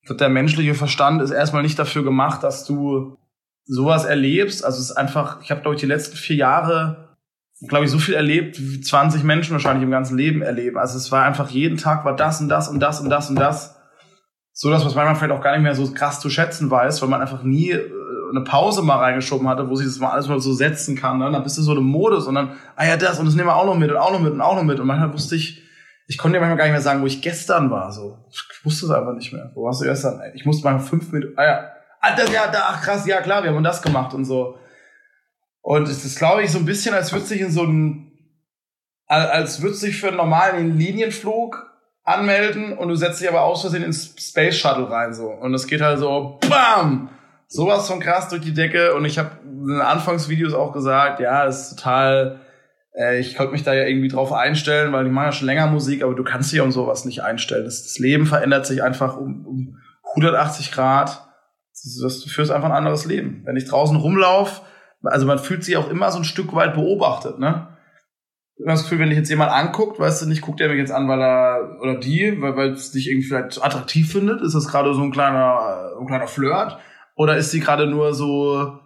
Ich 0.00 0.06
glaube, 0.06 0.18
der 0.18 0.28
menschliche 0.28 0.74
Verstand 0.74 1.22
ist 1.22 1.30
erstmal 1.30 1.62
nicht 1.62 1.78
dafür 1.78 2.04
gemacht, 2.04 2.42
dass 2.42 2.64
du 2.64 3.16
sowas 3.64 4.04
erlebst. 4.04 4.64
Also 4.64 4.78
es 4.78 4.90
ist 4.90 4.96
einfach, 4.96 5.40
ich 5.42 5.50
habe, 5.50 5.62
glaube 5.62 5.76
ich, 5.76 5.80
die 5.80 5.86
letzten 5.86 6.16
vier 6.16 6.36
Jahre, 6.36 7.16
glaube 7.68 7.84
ich, 7.84 7.90
so 7.90 7.98
viel 7.98 8.14
erlebt, 8.14 8.60
wie 8.60 8.80
20 8.80 9.22
Menschen 9.22 9.52
wahrscheinlich 9.52 9.84
im 9.84 9.90
ganzen 9.90 10.16
Leben 10.16 10.42
erleben. 10.42 10.78
Also 10.78 10.96
es 10.96 11.12
war 11.12 11.24
einfach, 11.24 11.50
jeden 11.50 11.76
Tag 11.78 12.04
war 12.04 12.16
das 12.16 12.40
und 12.40 12.48
das 12.48 12.68
und 12.68 12.80
das 12.80 13.00
und 13.00 13.10
das 13.10 13.30
und 13.30 13.36
das. 13.36 13.76
So 14.52 14.70
das, 14.70 14.84
was 14.84 14.94
man 14.94 15.16
vielleicht 15.16 15.32
auch 15.32 15.42
gar 15.42 15.52
nicht 15.52 15.62
mehr 15.62 15.74
so 15.74 15.90
krass 15.92 16.20
zu 16.20 16.28
schätzen 16.28 16.70
weiß, 16.70 17.00
weil 17.00 17.08
man 17.08 17.22
einfach 17.22 17.42
nie 17.42 17.70
äh, 17.70 17.90
eine 18.34 18.44
Pause 18.44 18.82
mal 18.82 18.98
reingeschoben 18.98 19.48
hatte, 19.48 19.68
wo 19.68 19.76
sich 19.76 19.86
das 19.86 19.98
mal 19.98 20.10
alles 20.10 20.28
mal 20.28 20.40
so 20.40 20.52
setzen 20.52 20.96
kann, 20.96 21.18
ne? 21.18 21.30
dann 21.30 21.42
bist 21.42 21.58
du 21.58 21.62
so 21.62 21.76
im 21.76 21.84
Modus 21.84 22.26
und 22.26 22.34
dann, 22.34 22.56
ah 22.76 22.86
ja, 22.86 22.96
das 22.96 23.18
und 23.18 23.26
das 23.26 23.34
nehmen 23.34 23.48
wir 23.48 23.56
auch 23.56 23.66
noch 23.66 23.76
mit 23.76 23.90
und 23.90 23.96
auch 23.96 24.12
noch 24.12 24.20
mit 24.20 24.32
und 24.32 24.40
auch 24.40 24.56
noch 24.56 24.64
mit 24.64 24.80
und 24.80 24.86
manchmal 24.86 25.12
wusste 25.12 25.36
ich, 25.36 25.62
ich 26.06 26.18
konnte 26.18 26.36
dir 26.36 26.40
manchmal 26.40 26.58
gar 26.58 26.64
nicht 26.64 26.72
mehr 26.72 26.80
sagen, 26.80 27.02
wo 27.02 27.06
ich 27.06 27.22
gestern 27.22 27.70
war, 27.70 27.92
so. 27.92 28.18
Ich 28.30 28.64
wusste 28.64 28.86
es 28.86 28.92
einfach 28.92 29.14
nicht 29.14 29.32
mehr. 29.32 29.50
Wo 29.54 29.64
warst 29.64 29.80
du 29.80 29.84
gestern? 29.84 30.20
Ich 30.34 30.44
musste 30.44 30.64
mal 30.64 30.78
fünf 30.78 31.10
Minuten, 31.12 31.34
ah 31.38 31.44
ja, 31.44 31.72
ah, 32.00 32.16
das, 32.16 32.30
ja, 32.32 32.48
da, 32.48 32.64
ach 32.68 32.82
krass, 32.82 33.06
ja 33.06 33.20
klar, 33.20 33.42
wir 33.42 33.54
haben 33.54 33.64
das 33.64 33.80
gemacht 33.80 34.12
und 34.12 34.24
so. 34.24 34.58
Und 35.62 35.88
es 35.88 36.04
ist, 36.04 36.18
glaube 36.18 36.42
ich, 36.42 36.50
so 36.50 36.58
ein 36.58 36.66
bisschen, 36.66 36.94
als 36.94 37.12
würde 37.12 37.24
sich 37.24 37.40
in 37.40 37.50
so 37.50 37.62
ein, 37.62 38.12
als 39.06 39.62
würde 39.62 39.74
sich 39.74 40.00
für 40.00 40.08
einen 40.08 40.16
normalen 40.16 40.76
Linienflug 40.76 41.70
anmelden 42.04 42.76
und 42.76 42.88
du 42.88 42.96
setzt 42.96 43.20
dich 43.20 43.28
aber 43.28 43.42
aus 43.42 43.60
Versehen 43.60 43.84
ins 43.84 44.14
Space 44.18 44.56
Shuttle 44.56 44.90
rein, 44.90 45.14
so. 45.14 45.28
Und 45.28 45.54
es 45.54 45.66
geht 45.66 45.80
halt 45.80 45.98
so, 45.98 46.38
bam! 46.48 47.10
Sowas 47.52 47.86
von 47.86 48.00
krass 48.00 48.28
durch 48.28 48.42
die 48.42 48.54
Decke 48.54 48.94
und 48.94 49.04
ich 49.04 49.18
habe 49.18 49.30
in 49.44 49.68
den 49.68 49.80
Anfangsvideos 49.80 50.54
auch 50.54 50.72
gesagt, 50.72 51.20
ja, 51.20 51.44
das 51.44 51.70
ist 51.70 51.76
total, 51.76 52.40
äh, 52.94 53.20
ich 53.20 53.36
konnte 53.36 53.52
mich 53.52 53.62
da 53.62 53.74
ja 53.74 53.84
irgendwie 53.84 54.08
drauf 54.08 54.32
einstellen, 54.32 54.92
weil 54.92 55.06
ich 55.06 55.12
mache 55.12 55.26
ja 55.26 55.32
schon 55.32 55.46
länger 55.46 55.66
Musik, 55.66 56.02
aber 56.02 56.14
du 56.14 56.24
kannst 56.24 56.50
dich 56.50 56.60
um 56.60 56.72
sowas 56.72 57.04
nicht 57.04 57.22
einstellen. 57.22 57.64
Das, 57.64 57.82
das 57.82 57.98
Leben 57.98 58.26
verändert 58.26 58.66
sich 58.66 58.82
einfach 58.82 59.16
um, 59.18 59.46
um 59.46 59.78
180 60.14 60.72
Grad. 60.72 61.28
Das, 62.00 62.20
du 62.20 62.28
führst 62.28 62.50
einfach 62.50 62.68
ein 62.70 62.76
anderes 62.76 63.04
Leben. 63.04 63.42
Wenn 63.44 63.56
ich 63.56 63.66
draußen 63.66 63.96
rumlauf, 63.96 64.62
also 65.02 65.26
man 65.26 65.38
fühlt 65.38 65.62
sich 65.62 65.76
auch 65.76 65.90
immer 65.90 66.10
so 66.10 66.18
ein 66.18 66.24
Stück 66.24 66.54
weit 66.54 66.74
beobachtet, 66.74 67.38
ne? 67.38 67.68
Ich 68.56 68.64
habe 68.64 68.76
das 68.76 68.82
Gefühl, 68.82 69.00
wenn 69.00 69.08
dich 69.08 69.18
jetzt 69.18 69.30
jemand 69.30 69.50
anguckt, 69.50 69.98
weißt 69.98 70.22
du 70.22 70.28
nicht, 70.28 70.42
guckt 70.42 70.60
er 70.60 70.68
mich 70.68 70.78
jetzt 70.78 70.92
an, 70.92 71.08
weil 71.08 71.20
er 71.20 71.78
oder 71.80 71.98
die, 71.98 72.40
weil 72.40 72.54
weil 72.54 72.70
es 72.72 72.92
dich 72.92 73.08
irgendwie 73.08 73.26
vielleicht 73.26 73.64
attraktiv 73.64 74.12
findet, 74.12 74.40
ist 74.40 74.54
das 74.54 74.68
gerade 74.68 74.94
so 74.94 75.02
ein 75.02 75.10
kleiner 75.10 75.96
ein 75.98 76.06
kleiner 76.06 76.28
Flirt 76.28 76.78
oder 77.14 77.36
ist 77.36 77.50
sie 77.50 77.60
gerade 77.60 77.86
nur 77.86 78.14
so 78.14 78.78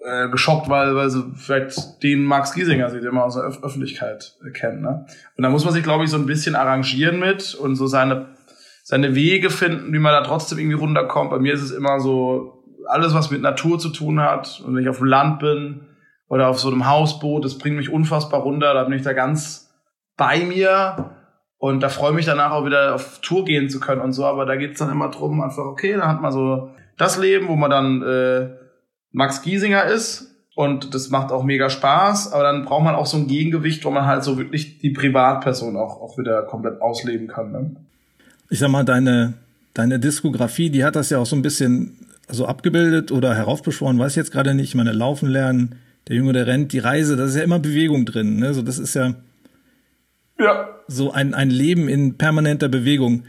äh, 0.00 0.28
geschockt, 0.28 0.68
weil, 0.68 0.94
weil 0.96 1.10
sie 1.10 1.24
vielleicht 1.36 2.02
den 2.02 2.24
Max 2.24 2.54
Giesinger 2.54 2.90
sieht, 2.90 3.04
immer 3.04 3.24
aus 3.24 3.34
der 3.34 3.44
Öf 3.44 3.62
Öffentlichkeit 3.62 4.36
äh, 4.46 4.50
kennt. 4.50 4.82
Ne? 4.82 5.06
Und 5.36 5.42
da 5.42 5.50
muss 5.50 5.64
man 5.64 5.74
sich, 5.74 5.82
glaube 5.82 6.04
ich, 6.04 6.10
so 6.10 6.16
ein 6.16 6.26
bisschen 6.26 6.56
arrangieren 6.56 7.18
mit 7.18 7.54
und 7.54 7.76
so 7.76 7.86
seine, 7.86 8.28
seine 8.82 9.14
Wege 9.14 9.50
finden, 9.50 9.92
wie 9.92 9.98
man 9.98 10.12
da 10.12 10.22
trotzdem 10.22 10.58
irgendwie 10.58 10.76
runterkommt. 10.76 11.30
Bei 11.30 11.38
mir 11.38 11.52
ist 11.52 11.62
es 11.62 11.70
immer 11.70 12.00
so, 12.00 12.60
alles, 12.90 13.14
was 13.14 13.30
mit 13.30 13.42
Natur 13.42 13.78
zu 13.78 13.90
tun 13.90 14.20
hat. 14.20 14.62
Und 14.64 14.74
wenn 14.74 14.82
ich 14.82 14.88
auf 14.88 14.98
dem 14.98 15.06
Land 15.06 15.38
bin 15.38 15.82
oder 16.28 16.48
auf 16.48 16.58
so 16.58 16.68
einem 16.68 16.88
Hausboot, 16.88 17.44
das 17.44 17.58
bringt 17.58 17.76
mich 17.76 17.90
unfassbar 17.90 18.40
runter. 18.40 18.74
Da 18.74 18.84
bin 18.84 18.94
ich 18.94 19.02
da 19.02 19.12
ganz 19.12 19.72
bei 20.16 20.40
mir. 20.40 21.10
Und 21.58 21.82
da 21.82 21.88
freue 21.88 22.10
ich 22.10 22.16
mich 22.16 22.26
danach 22.26 22.52
auch 22.52 22.64
wieder 22.64 22.94
auf 22.94 23.20
Tour 23.20 23.44
gehen 23.44 23.68
zu 23.68 23.80
können 23.80 24.00
und 24.00 24.12
so. 24.12 24.24
Aber 24.24 24.46
da 24.46 24.56
geht's 24.56 24.78
dann 24.78 24.90
immer 24.90 25.10
drum, 25.10 25.42
einfach, 25.42 25.64
okay, 25.64 25.92
dann 25.92 26.08
hat 26.08 26.22
man 26.22 26.32
so 26.32 26.70
das 27.00 27.18
Leben, 27.18 27.48
wo 27.48 27.56
man 27.56 27.70
dann 27.70 28.02
äh, 28.02 28.48
Max 29.12 29.42
Giesinger 29.42 29.84
ist 29.84 30.30
und 30.54 30.94
das 30.94 31.08
macht 31.08 31.32
auch 31.32 31.42
mega 31.42 31.70
Spaß, 31.70 32.32
aber 32.32 32.42
dann 32.42 32.64
braucht 32.64 32.84
man 32.84 32.94
auch 32.94 33.06
so 33.06 33.16
ein 33.16 33.26
Gegengewicht, 33.26 33.84
wo 33.84 33.90
man 33.90 34.06
halt 34.06 34.22
so 34.22 34.36
wirklich 34.36 34.78
die 34.78 34.90
Privatperson 34.90 35.76
auch, 35.76 36.00
auch 36.00 36.18
wieder 36.18 36.42
komplett 36.42 36.82
ausleben 36.82 37.28
kann. 37.28 37.52
Ne? 37.52 37.76
Ich 38.50 38.58
sag 38.58 38.70
mal, 38.70 38.84
deine, 38.84 39.34
deine 39.72 39.98
Diskografie, 39.98 40.68
die 40.68 40.84
hat 40.84 40.96
das 40.96 41.08
ja 41.08 41.18
auch 41.18 41.26
so 41.26 41.36
ein 41.36 41.42
bisschen 41.42 42.06
so 42.28 42.46
abgebildet 42.46 43.10
oder 43.10 43.34
heraufbeschworen, 43.34 43.98
weiß 43.98 44.12
ich 44.12 44.16
jetzt 44.16 44.32
gerade 44.32 44.54
nicht. 44.54 44.68
Ich 44.68 44.74
meine, 44.74 44.92
laufen 44.92 45.28
lernen, 45.28 45.76
der 46.08 46.16
Junge, 46.16 46.32
der 46.32 46.46
rennt, 46.46 46.72
die 46.72 46.78
Reise, 46.78 47.16
da 47.16 47.24
ist 47.24 47.36
ja 47.36 47.42
immer 47.42 47.58
Bewegung 47.58 48.04
drin. 48.04 48.36
Ne? 48.36 48.52
So, 48.52 48.62
das 48.62 48.78
ist 48.78 48.94
ja, 48.94 49.14
ja. 50.38 50.68
so 50.86 51.12
ein, 51.12 51.34
ein 51.34 51.50
Leben 51.50 51.88
in 51.88 52.18
permanenter 52.18 52.68
Bewegung. 52.68 53.24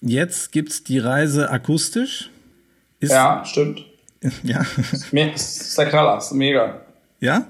Jetzt 0.00 0.50
gibt's 0.52 0.82
die 0.82 0.98
Reise 0.98 1.50
akustisch. 1.50 2.30
Ist, 3.00 3.10
ja, 3.10 3.44
stimmt. 3.44 3.84
Ja. 4.42 4.60
Das 5.12 5.56
ist 5.56 5.78
der 5.78 5.86
Knaller, 5.86 6.18
ist 6.18 6.32
mega. 6.32 6.82
Ja? 7.20 7.46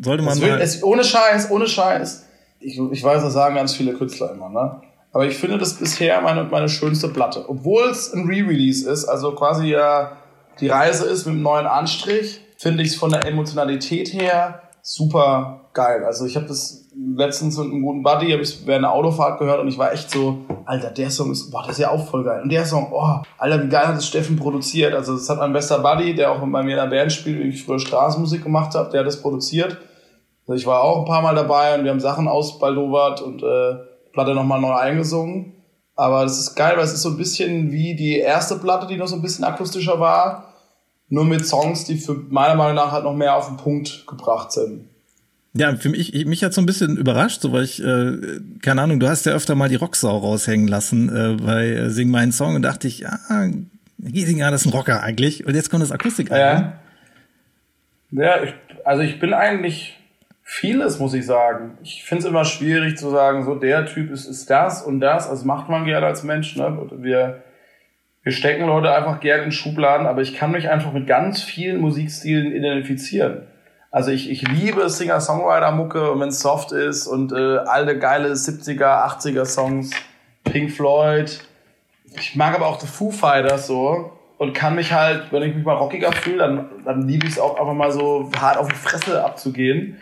Sollte 0.00 0.22
man 0.22 0.32
es 0.32 0.40
mal. 0.40 0.60
es, 0.60 0.82
ohne 0.82 1.04
Scheiß, 1.04 1.50
ohne 1.50 1.66
Scheiß. 1.66 2.26
Ich, 2.60 2.78
ich 2.78 3.04
weiß, 3.04 3.22
das 3.22 3.34
sagen 3.34 3.56
ganz 3.56 3.74
viele 3.74 3.92
Künstler 3.92 4.32
immer, 4.32 4.48
ne? 4.48 4.80
Aber 5.12 5.26
ich 5.26 5.36
finde 5.36 5.58
das 5.58 5.74
bisher 5.74 6.18
meine, 6.22 6.44
meine 6.44 6.70
schönste 6.70 7.08
Platte. 7.08 7.44
Obwohl 7.46 7.90
es 7.90 8.12
ein 8.14 8.26
Re-Release 8.26 8.90
ist, 8.90 9.04
also 9.04 9.32
quasi 9.32 9.66
ja 9.66 10.16
die 10.60 10.68
Reise 10.68 11.04
ist 11.06 11.26
mit 11.26 11.34
einem 11.34 11.42
neuen 11.42 11.66
Anstrich, 11.66 12.40
finde 12.56 12.82
ich 12.82 12.90
es 12.90 12.94
von 12.94 13.10
der 13.10 13.26
Emotionalität 13.26 14.12
her 14.14 14.62
super 14.82 15.70
geil. 15.72 16.04
Also 16.04 16.26
ich 16.26 16.36
habe 16.36 16.46
das 16.46 16.88
letztens 17.16 17.56
mit 17.56 17.70
einem 17.70 17.82
guten 17.82 18.02
Buddy, 18.02 18.32
habe 18.32 18.42
ich 18.42 18.66
während 18.66 18.84
einer 18.84 18.92
Autofahrt 18.92 19.38
gehört 19.38 19.60
und 19.60 19.68
ich 19.68 19.78
war 19.78 19.92
echt 19.92 20.10
so, 20.10 20.38
Alter, 20.66 20.90
der 20.90 21.10
Song 21.10 21.30
ist, 21.30 21.50
boah, 21.50 21.62
das 21.62 21.72
ist 21.72 21.78
ja 21.78 21.90
auch 21.90 22.06
voll 22.06 22.24
geil. 22.24 22.42
Und 22.42 22.50
der 22.50 22.66
Song, 22.66 22.88
oh, 22.92 23.22
Alter, 23.38 23.62
wie 23.62 23.68
geil 23.68 23.86
hat 23.86 23.96
das 23.96 24.06
Steffen 24.06 24.36
produziert. 24.36 24.92
Also 24.92 25.14
das 25.14 25.30
hat 25.30 25.38
mein 25.38 25.52
bester 25.52 25.78
Buddy, 25.78 26.14
der 26.14 26.32
auch 26.32 26.40
bei 26.40 26.62
mir 26.62 26.72
in 26.72 26.90
der 26.90 26.94
Band 26.94 27.12
spielt, 27.12 27.38
wie 27.38 27.48
ich 27.48 27.64
früher 27.64 27.78
Straßenmusik 27.78 28.42
gemacht 28.42 28.74
habe, 28.74 28.90
der 28.90 29.00
hat 29.00 29.06
das 29.06 29.22
produziert. 29.22 29.78
Also 30.46 30.54
ich 30.54 30.66
war 30.66 30.82
auch 30.82 30.98
ein 30.98 31.04
paar 31.04 31.22
Mal 31.22 31.36
dabei 31.36 31.78
und 31.78 31.84
wir 31.84 31.92
haben 31.92 32.00
Sachen 32.00 32.26
ausbaldowert 32.26 33.22
und 33.22 33.42
äh, 33.42 33.76
Platte 34.12 34.34
nochmal 34.34 34.60
neu 34.60 34.74
eingesungen. 34.74 35.54
Aber 35.94 36.22
das 36.22 36.38
ist 36.38 36.54
geil, 36.56 36.76
weil 36.76 36.84
es 36.84 36.92
ist 36.92 37.02
so 37.02 37.10
ein 37.10 37.16
bisschen 37.16 37.70
wie 37.70 37.94
die 37.94 38.18
erste 38.18 38.56
Platte, 38.56 38.86
die 38.86 38.96
noch 38.96 39.06
so 39.06 39.14
ein 39.14 39.22
bisschen 39.22 39.44
akustischer 39.44 40.00
war. 40.00 40.51
Nur 41.12 41.26
mit 41.26 41.46
Songs, 41.46 41.84
die 41.84 41.98
für 41.98 42.14
meiner 42.14 42.54
Meinung 42.54 42.76
nach 42.76 42.90
halt 42.90 43.04
noch 43.04 43.14
mehr 43.14 43.36
auf 43.36 43.46
den 43.46 43.58
Punkt 43.58 44.06
gebracht 44.06 44.50
sind. 44.50 44.88
Ja, 45.52 45.76
für 45.76 45.90
mich, 45.90 46.24
mich 46.24 46.42
hat 46.42 46.54
so 46.54 46.62
ein 46.62 46.66
bisschen 46.66 46.96
überrascht, 46.96 47.42
so 47.42 47.52
weil 47.52 47.64
ich, 47.64 47.84
äh, 47.84 48.40
keine 48.62 48.80
Ahnung, 48.80 48.98
du 48.98 49.06
hast 49.06 49.26
ja 49.26 49.34
öfter 49.34 49.54
mal 49.54 49.68
die 49.68 49.74
Rocksau 49.74 50.16
raushängen 50.16 50.68
lassen 50.68 51.14
äh, 51.14 51.36
bei 51.36 51.66
äh, 51.66 51.90
Sing 51.90 52.10
meinen 52.10 52.32
Song 52.32 52.54
und 52.54 52.62
dachte 52.62 52.88
ich, 52.88 53.00
ja, 53.00 53.18
Giesinger, 53.98 54.50
das 54.50 54.62
ist 54.62 54.68
ein 54.68 54.72
Rocker 54.72 55.02
eigentlich. 55.02 55.44
Und 55.44 55.54
jetzt 55.54 55.68
kommt 55.68 55.82
das 55.82 55.92
Akustik 55.92 56.30
Ja, 56.30 56.78
ja 58.10 58.42
ich, 58.42 58.54
also 58.82 59.02
ich 59.02 59.20
bin 59.20 59.34
eigentlich 59.34 59.98
vieles, 60.42 60.98
muss 60.98 61.12
ich 61.12 61.26
sagen. 61.26 61.76
Ich 61.82 62.04
finde 62.04 62.22
es 62.22 62.30
immer 62.30 62.46
schwierig 62.46 62.96
zu 62.96 63.10
sagen, 63.10 63.44
so 63.44 63.54
der 63.54 63.84
Typ 63.84 64.10
ist, 64.10 64.24
ist 64.24 64.48
das 64.48 64.80
und 64.80 65.00
das. 65.00 65.28
Also 65.28 65.44
macht 65.44 65.68
man 65.68 65.84
gerne 65.84 66.06
als 66.06 66.22
Mensch. 66.22 66.56
Ne? 66.56 66.88
Wir, 66.96 67.42
wir 68.22 68.32
stecken 68.32 68.66
Leute 68.66 68.94
einfach 68.94 69.20
gerne 69.20 69.44
in 69.44 69.52
Schubladen, 69.52 70.06
aber 70.06 70.22
ich 70.22 70.34
kann 70.34 70.52
mich 70.52 70.70
einfach 70.70 70.92
mit 70.92 71.06
ganz 71.06 71.42
vielen 71.42 71.80
Musikstilen 71.80 72.52
identifizieren. 72.52 73.42
Also 73.90 74.10
ich, 74.10 74.30
ich 74.30 74.46
liebe 74.48 74.88
Singer-Songwriter-Mucke 74.88 76.12
und 76.12 76.20
wenn 76.20 76.28
es 76.28 76.40
soft 76.40 76.72
ist 76.72 77.06
und 77.06 77.32
äh, 77.32 77.58
alte 77.58 77.98
geile 77.98 78.32
70er, 78.32 79.06
80er 79.18 79.44
Songs, 79.44 79.90
Pink 80.44 80.70
Floyd. 80.70 81.40
Ich 82.14 82.36
mag 82.36 82.54
aber 82.54 82.68
auch 82.68 82.80
The 82.80 82.86
Foo 82.86 83.10
Fighters 83.10 83.66
so 83.66 84.12
und 84.38 84.54
kann 84.54 84.76
mich 84.76 84.92
halt, 84.92 85.30
wenn 85.30 85.42
ich 85.42 85.54
mich 85.54 85.64
mal 85.64 85.74
rockiger 85.74 86.12
fühle, 86.12 86.38
dann, 86.38 86.68
dann 86.84 87.06
liebe 87.06 87.26
ich 87.26 87.32
es 87.32 87.38
auch 87.38 87.58
einfach 87.58 87.74
mal 87.74 87.92
so 87.92 88.30
hart 88.40 88.56
auf 88.56 88.68
die 88.68 88.74
Fresse 88.74 89.22
abzugehen. 89.22 89.98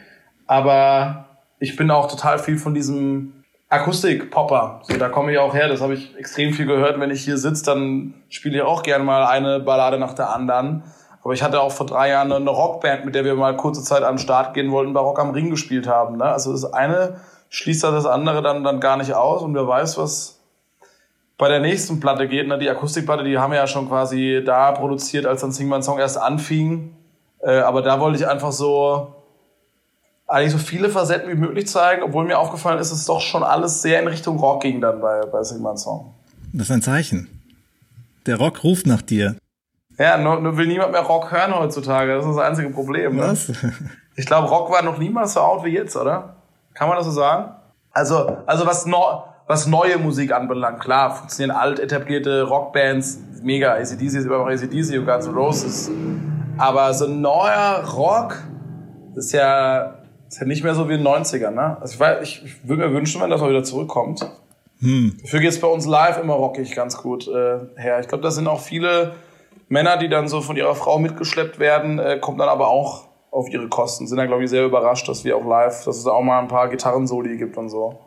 Aber 0.47 1.27
ich 1.59 1.75
bin 1.75 1.91
auch 1.91 2.09
total 2.09 2.39
viel 2.39 2.59
von 2.59 2.75
diesem 2.75 3.40
Akustik-Popper. 3.71 4.81
So, 4.83 4.97
da 4.97 5.09
komme 5.09 5.31
ich 5.33 5.39
auch 5.39 5.55
her. 5.55 5.69
Das 5.69 5.81
habe 5.81 5.95
ich 5.95 6.17
extrem 6.19 6.53
viel 6.53 6.67
gehört. 6.67 6.99
Wenn 6.99 7.11
ich 7.11 7.25
hier 7.25 7.39
sitze, 7.39 7.65
dann 7.65 8.15
spiele 8.29 8.57
ich 8.59 8.63
auch 8.63 8.83
gerne 8.83 9.05
mal 9.05 9.25
eine 9.25 9.61
Ballade 9.61 9.97
nach 9.97 10.13
der 10.13 10.35
anderen. 10.35 10.83
Aber 11.23 11.35
ich 11.35 11.43
hatte 11.43 11.61
auch 11.61 11.71
vor 11.71 11.87
drei 11.87 12.09
Jahren 12.09 12.33
eine 12.33 12.51
Rockband, 12.51 13.05
mit 13.05 13.15
der 13.15 13.25
wir 13.25 13.35
mal 13.37 13.57
kurze 13.57 13.85
Zeit 13.85 14.03
an 14.03 14.15
den 14.15 14.19
Start 14.19 14.55
gehen 14.55 14.73
wollten, 14.73 14.93
bei 14.93 15.01
Rock 15.01 15.21
am 15.21 15.31
Ring 15.31 15.51
gespielt 15.51 15.87
haben. 15.87 16.17
Ne? 16.17 16.25
Also 16.25 16.51
das 16.51 16.65
eine 16.73 17.21
schließt 17.51 17.85
das 17.85 18.07
andere 18.07 18.43
dann, 18.43 18.65
dann 18.65 18.81
gar 18.81 18.97
nicht 18.97 19.13
aus 19.13 19.43
und 19.43 19.55
wer 19.55 19.67
weiß, 19.67 19.99
was 19.99 20.41
bei 21.37 21.49
der 21.49 21.61
nächsten 21.61 22.01
Platte 22.01 22.27
geht. 22.27 22.49
Ne? 22.49 22.59
Die 22.59 22.69
Akustikplatte, 22.69 23.23
die 23.23 23.39
haben 23.39 23.53
wir 23.53 23.59
ja 23.59 23.67
schon 23.67 23.89
quasi 23.89 24.43
da 24.45 24.73
produziert, 24.73 25.27
als 25.27 25.43
dann 25.43 25.53
Singman 25.53 25.83
Song 25.83 25.99
erst 25.99 26.19
anfing. 26.19 26.97
Äh, 27.41 27.59
aber 27.59 27.83
da 27.83 28.01
wollte 28.01 28.19
ich 28.19 28.27
einfach 28.27 28.53
so 28.53 29.15
eigentlich 30.31 30.53
so 30.53 30.59
viele 30.59 30.89
Facetten 30.89 31.29
wie 31.29 31.35
möglich 31.35 31.67
zeigen, 31.67 32.03
obwohl 32.05 32.25
mir 32.25 32.39
aufgefallen 32.39 32.79
ist, 32.79 32.93
es 32.93 33.05
doch 33.05 33.21
schon 33.21 33.43
alles 33.43 33.83
sehr 33.83 34.01
in 34.01 34.07
Richtung 34.07 34.39
Rock 34.39 34.63
ging 34.63 34.81
dann 34.81 35.01
bei, 35.01 35.23
bei 35.27 35.43
Sigmund 35.43 35.79
Song. 35.81 36.15
Das 36.53 36.69
ist 36.69 36.71
ein 36.71 36.83
Zeichen. 36.83 37.29
Der 38.27 38.37
Rock 38.37 38.63
ruft 38.63 38.87
nach 38.87 39.03
dir. 39.03 39.37
Ja, 39.99 40.17
nur, 40.17 40.41
nur 40.41 40.57
will 40.57 40.69
niemand 40.69 40.93
mehr 40.93 41.01
Rock 41.01 41.33
hören 41.33 41.55
heutzutage. 41.55 42.15
Das 42.15 42.25
ist 42.25 42.37
das 42.37 42.45
einzige 42.45 42.71
Problem. 42.71 43.17
Ne? 43.17 43.23
Was? 43.23 43.53
Ich 44.17 44.27
glaube, 44.27 44.49
Rock 44.49 44.71
war 44.71 44.83
noch 44.83 44.99
niemals 44.99 45.33
so 45.33 45.41
out 45.41 45.65
wie 45.65 45.71
jetzt, 45.71 45.97
oder? 45.97 46.35
Kann 46.75 46.89
man 46.89 46.99
das 46.99 47.07
so 47.07 47.13
sagen? 47.13 47.55
Also, 47.93 48.37
also 48.45 48.67
was, 48.67 48.85
no, 48.85 49.23
was 49.47 49.67
neue 49.67 49.97
Musik 49.99 50.33
anbelangt, 50.33 50.81
klar, 50.81 51.15
funktionieren 51.15 51.57
alt 51.57 51.79
etablierte 51.79 52.43
Rockbands 52.43 53.19
mega. 53.43 53.73
ACDC 53.73 54.03
ist 54.03 54.27
immer 54.27 54.39
noch 54.39 54.49
ACDC 54.49 54.99
und 54.99 55.07
Guns 55.07 55.27
N' 55.27 55.35
Roses. 55.35 55.91
Aber 56.59 56.93
so 56.93 57.07
neuer 57.07 57.85
Rock 57.95 58.43
ist 59.15 59.33
ja 59.33 60.00
ist 60.31 60.41
ja 60.41 60.47
nicht 60.47 60.63
mehr 60.63 60.75
so 60.75 60.89
wie 60.89 60.95
in 60.95 61.05
den 61.05 61.09
90ern, 61.09 61.51
ne? 61.51 61.77
Also 61.81 61.95
ich, 61.95 62.01
weiß, 62.01 62.23
ich, 62.23 62.45
ich 62.45 62.69
würde 62.69 62.87
mir 62.87 62.95
wünschen, 62.95 63.21
wenn 63.21 63.31
das 63.31 63.41
mal 63.41 63.51
wieder 63.51 63.65
zurückkommt. 63.65 64.25
Hm. 64.81 65.17
Dafür 65.21 65.41
geht 65.41 65.51
es 65.51 65.61
bei 65.61 65.67
uns 65.67 65.87
live 65.87 66.19
immer 66.19 66.35
rockig 66.35 66.75
ganz 66.75 66.97
gut 66.97 67.27
äh, 67.27 67.59
her. 67.77 68.01
Ich 68.01 68.09
glaube, 68.09 68.23
da 68.23 68.31
sind 68.31 68.47
auch 68.47 68.61
viele 68.61 69.15
Männer, 69.69 69.97
die 69.99 70.09
dann 70.09 70.29
so 70.29 70.41
von 70.41 70.57
ihrer 70.57 70.75
Frau 70.77 70.99
mitgeschleppt 70.99 71.59
werden, 71.59 71.99
äh, 71.99 72.19
kommen 72.21 72.39
dann 72.39 72.49
aber 72.49 72.69
auch 72.69 73.09
auf 73.33 73.51
ihre 73.51 73.69
Kosten. 73.69 74.07
Sind 74.07 74.19
dann, 74.19 74.29
glaube 74.29 74.45
ich, 74.45 74.51
sehr 74.51 74.65
überrascht, 74.65 75.09
dass 75.09 75.25
wir 75.25 75.37
auch 75.37 75.45
live, 75.45 75.85
dass 75.85 75.97
es 75.99 76.07
auch 76.07 76.23
mal 76.23 76.39
ein 76.41 76.49
paar 76.49 76.69
Gitarrensoli 76.69 77.37
gibt 77.37 77.57
und 77.57 77.69
so. 77.69 77.99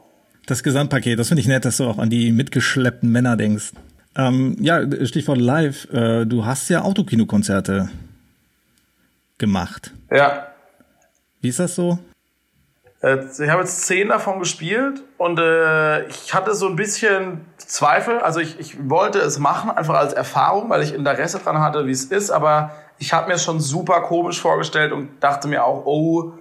Das 0.46 0.64
Gesamtpaket, 0.64 1.20
das 1.20 1.28
finde 1.28 1.42
ich 1.42 1.48
nett, 1.48 1.66
dass 1.66 1.78
du 1.78 1.86
auch 1.86 1.98
an 1.98 2.10
die 2.10 2.32
mitgeschleppten 2.32 3.12
Männer 3.12 3.36
denkst. 3.38 3.72
Ähm, 4.16 4.56
ja, 4.60 4.82
Stichwort 5.06 5.40
live. 5.40 5.92
Äh, 5.92 6.26
du 6.26 6.46
hast 6.46 6.70
ja 6.70 6.84
Autokinokonzerte 6.84 7.90
gemacht. 9.38 9.94
Ja. 10.10 10.48
Wie 11.42 11.50
ist 11.50 11.60
das 11.60 11.76
so? 11.76 12.00
Äh, 13.04 13.26
ich 13.38 13.50
habe 13.50 13.62
jetzt 13.62 13.86
zehn 13.86 14.10
davon 14.10 14.40
gespielt 14.40 15.04
und 15.18 15.40
äh, 15.40 16.08
ich 16.08 16.34
hatte 16.34 16.56
so 16.56 16.68
ein 16.68 16.76
bisschen 16.76 17.46
Zweifel. 17.58 18.20
Also 18.20 18.40
ich, 18.40 18.60
ich 18.60 18.90
wollte 18.90 19.20
es 19.20 19.38
machen, 19.38 19.70
einfach 19.70 19.96
als 19.96 20.14
Erfahrung, 20.14 20.70
weil 20.70 20.82
ich 20.82 20.94
Interesse 20.94 21.40
dran 21.40 21.60
hatte, 21.60 21.86
wie 21.86 21.92
es 21.92 22.06
ist. 22.06 22.32
Aber 22.32 22.72
ich 22.98 23.14
habe 23.14 23.28
mir 23.28 23.36
es 23.36 23.44
schon 23.44 23.60
super 23.60 24.02
komisch 24.02 24.42
vorgestellt 24.42 24.92
und 24.92 25.22
dachte 25.22 25.48
mir 25.48 25.66
auch, 25.66 25.86
oh, 25.86 26.34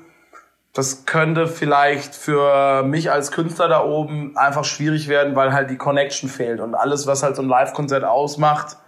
das 0.72 1.04
könnte 1.04 1.48
vielleicht 1.48 2.14
für 2.14 2.82
mich 2.82 3.10
als 3.10 3.30
Künstler 3.30 3.68
da 3.68 3.84
oben 3.84 4.36
einfach 4.38 4.64
schwierig 4.64 5.06
werden, 5.08 5.36
weil 5.36 5.52
halt 5.52 5.68
die 5.68 5.76
Connection 5.76 6.30
fehlt 6.30 6.60
und 6.60 6.74
alles, 6.74 7.06
was 7.06 7.22
halt 7.22 7.36
so 7.36 7.42
ein 7.42 7.48
Live-Konzert 7.48 8.04
ausmacht, 8.04 8.78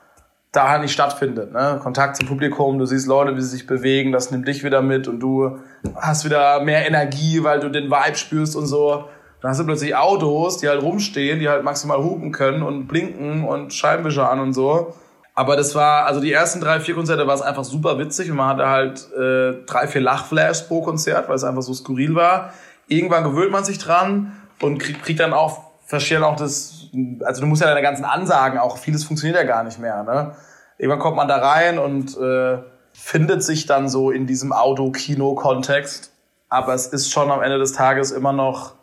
da 0.55 0.79
nicht 0.79 0.93
stattfindet. 0.93 1.53
Ne? 1.53 1.81
Kontakt 1.83 2.17
zum 2.17 2.27
Publikum, 2.27 2.79
du 2.79 2.87
siehst 2.87 3.07
Leute, 3.07 3.37
wie 3.37 3.41
sie 3.41 3.49
sich 3.49 3.67
bewegen, 3.67 4.13
das 4.13 4.31
nimmt 4.31 4.47
dich 4.47 4.63
wieder 4.65 4.83
mit 4.83 5.09
und 5.09 5.21
du 5.21 5.59
hast 5.97 6.25
wieder 6.25 6.63
mehr 6.63 6.87
Energie, 6.87 7.43
weil 7.43 7.61
du 7.61 7.69
den 7.69 7.91
Vibe 7.91 8.17
spürst 8.17 8.57
und 8.57 8.67
so. 8.67 9.05
Dann 9.41 9.51
hast 9.51 9.61
du 9.61 9.67
plötzlich 9.67 9.95
Autos, 9.95 10.59
die 10.59 10.69
halt 10.69 10.83
rumstehen, 10.83 11.39
die 11.39 11.49
halt 11.49 11.65
maximal 11.65 11.99
hupen 11.99 12.33
können 12.33 12.63
und 12.63 12.87
blinken 12.87 13.45
und 13.45 13.75
Scheibenwischer 13.75 14.31
an 14.31 14.41
und 14.41 14.55
so. 14.55 14.95
Aber 15.35 15.57
das 15.57 15.75
war, 15.75 16.07
also 16.07 16.21
die 16.21 16.33
ersten 16.33 16.61
drei, 16.61 16.79
vier 16.79 16.95
Konzerte 16.95 17.27
war 17.27 17.35
es 17.35 17.43
einfach 17.43 17.65
super 17.65 17.99
witzig 17.99 18.31
und 18.31 18.37
man 18.37 18.49
hatte 18.49 18.69
halt 18.69 19.13
äh, 19.13 19.65
drei, 19.67 19.89
vier 19.89 20.01
Lachflashs 20.01 20.69
pro 20.69 20.81
Konzert, 20.81 21.29
weil 21.29 21.35
es 21.35 21.45
einfach 21.45 21.63
so 21.63 21.75
skurril 21.75 22.15
war. 22.15 22.55
Irgendwann 22.87 23.25
gewöhnt 23.25 23.51
man 23.51 23.65
sich 23.65 23.79
dran 23.79 24.33
und 24.61 24.79
kriegt, 24.79 25.03
kriegt 25.03 25.19
dann 25.19 25.33
auch, 25.33 25.63
verstehen 25.85 26.23
auch 26.23 26.37
das, 26.37 26.84
also 27.25 27.41
du 27.41 27.47
musst 27.47 27.63
ja 27.63 27.69
deine 27.69 27.83
ganzen 27.83 28.05
Ansagen 28.05 28.59
auch, 28.59 28.79
vieles 28.79 29.05
funktioniert 29.05 29.37
ja 29.37 29.45
gar 29.45 29.65
nicht 29.65 29.79
mehr, 29.79 30.03
ne? 30.03 30.35
Irgendwann 30.79 31.01
kommt 31.01 31.17
man 31.17 31.29
da 31.29 31.37
rein 31.37 31.79
und 31.79 32.17
äh, 32.17 32.59
findet 32.93 33.43
sich 33.43 33.67
dann 33.67 33.89
so 33.89 34.11
in 34.11 34.27
diesem 34.27 34.53
Auto-Kino-Kontext. 34.53 36.13
Aber 36.49 36.75
es 36.75 36.87
ist 36.87 37.13
schon 37.13 37.31
am 37.31 37.43
Ende 37.43 37.59
des 37.59 37.73
Tages 37.73 38.11
immer 38.11 38.33
noch 38.33 38.75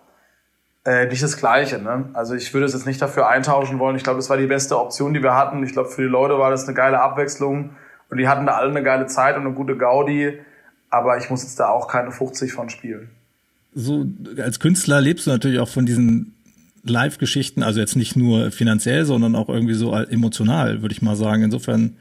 äh, 0.85 1.05
nicht 1.07 1.23
das 1.23 1.37
Gleiche. 1.37 1.79
Ne? 1.79 2.09
Also 2.13 2.35
ich 2.35 2.53
würde 2.53 2.65
es 2.65 2.73
jetzt 2.73 2.85
nicht 2.85 3.01
dafür 3.01 3.27
eintauschen 3.27 3.79
wollen. 3.79 3.95
Ich 3.95 4.03
glaube, 4.03 4.17
das 4.17 4.29
war 4.29 4.37
die 4.37 4.47
beste 4.47 4.79
Option, 4.79 5.13
die 5.13 5.23
wir 5.23 5.35
hatten. 5.35 5.63
Ich 5.63 5.73
glaube, 5.73 5.89
für 5.89 6.01
die 6.01 6.07
Leute 6.07 6.37
war 6.37 6.49
das 6.49 6.65
eine 6.65 6.73
geile 6.73 6.99
Abwechslung. 6.99 7.71
Und 8.09 8.17
die 8.17 8.27
hatten 8.27 8.45
da 8.45 8.53
alle 8.53 8.69
eine 8.69 8.83
geile 8.83 9.07
Zeit 9.07 9.37
und 9.37 9.45
eine 9.45 9.53
gute 9.53 9.77
Gaudi. 9.77 10.39
Aber 10.89 11.17
ich 11.17 11.29
muss 11.29 11.43
jetzt 11.43 11.59
da 11.59 11.69
auch 11.69 11.87
keine 11.87 12.11
50 12.11 12.51
von 12.51 12.69
spielen. 12.69 13.09
So, 13.73 14.05
als 14.37 14.59
Künstler 14.59 14.99
lebst 14.99 15.27
du 15.27 15.31
natürlich 15.31 15.59
auch 15.59 15.69
von 15.69 15.85
diesen 15.85 16.35
Live-Geschichten, 16.83 17.63
also 17.63 17.79
jetzt 17.79 17.95
nicht 17.95 18.15
nur 18.15 18.51
finanziell, 18.51 19.05
sondern 19.05 19.35
auch 19.35 19.49
irgendwie 19.49 19.73
so 19.73 19.93
emotional, 19.93 20.81
würde 20.81 20.93
ich 20.93 21.01
mal 21.01 21.15
sagen. 21.15 21.43
Insofern, 21.43 21.95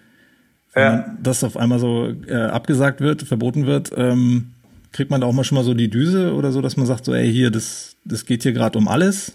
ja. 0.74 1.14
das 1.22 1.44
auf 1.44 1.56
einmal 1.56 1.78
so 1.78 2.12
äh, 2.26 2.34
abgesagt 2.34 3.00
wird, 3.00 3.22
verboten 3.22 3.66
wird, 3.66 3.90
ähm, 3.96 4.52
kriegt 4.92 5.10
man 5.10 5.20
da 5.20 5.26
auch 5.26 5.32
mal 5.32 5.44
schon 5.44 5.56
mal 5.56 5.64
so 5.64 5.74
die 5.74 5.90
Düse 5.90 6.34
oder 6.34 6.52
so, 6.52 6.62
dass 6.62 6.76
man 6.76 6.86
sagt 6.86 7.04
so, 7.04 7.14
ey, 7.14 7.30
hier, 7.30 7.50
das, 7.50 7.96
das 8.04 8.24
geht 8.24 8.42
hier 8.42 8.52
gerade 8.52 8.78
um 8.78 8.88
alles? 8.88 9.32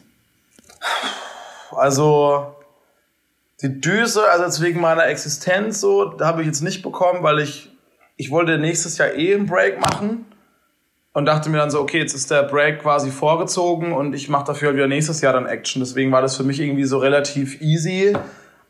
Also 1.71 2.55
Die 3.61 3.79
Düse, 3.79 4.27
also 4.29 4.45
jetzt 4.45 4.61
wegen 4.61 4.81
meiner 4.81 5.07
Existenz 5.07 5.79
so, 5.79 6.17
habe 6.19 6.41
ich 6.41 6.47
jetzt 6.47 6.61
nicht 6.61 6.81
bekommen, 6.81 7.23
weil 7.23 7.39
ich, 7.39 7.69
ich 8.17 8.31
wollte 8.31 8.57
nächstes 8.57 8.97
Jahr 8.97 9.13
eh 9.13 9.35
einen 9.35 9.45
Break 9.45 9.79
machen 9.79 10.25
und 11.15 11.25
dachte 11.25 11.49
mir 11.49 11.59
dann 11.59 11.71
so, 11.71 11.79
okay, 11.79 11.99
jetzt 11.99 12.13
ist 12.13 12.29
der 12.29 12.43
Break 12.43 12.81
quasi 12.81 13.09
vorgezogen 13.09 13.93
und 13.93 14.13
ich 14.13 14.27
mache 14.27 14.47
dafür 14.47 14.67
halt 14.67 14.75
wieder 14.75 14.87
nächstes 14.87 15.21
Jahr 15.21 15.31
dann 15.31 15.45
Action. 15.45 15.79
Deswegen 15.81 16.11
war 16.11 16.21
das 16.21 16.35
für 16.35 16.43
mich 16.43 16.59
irgendwie 16.59 16.83
so 16.83 16.97
relativ 16.97 17.61
easy. 17.61 18.13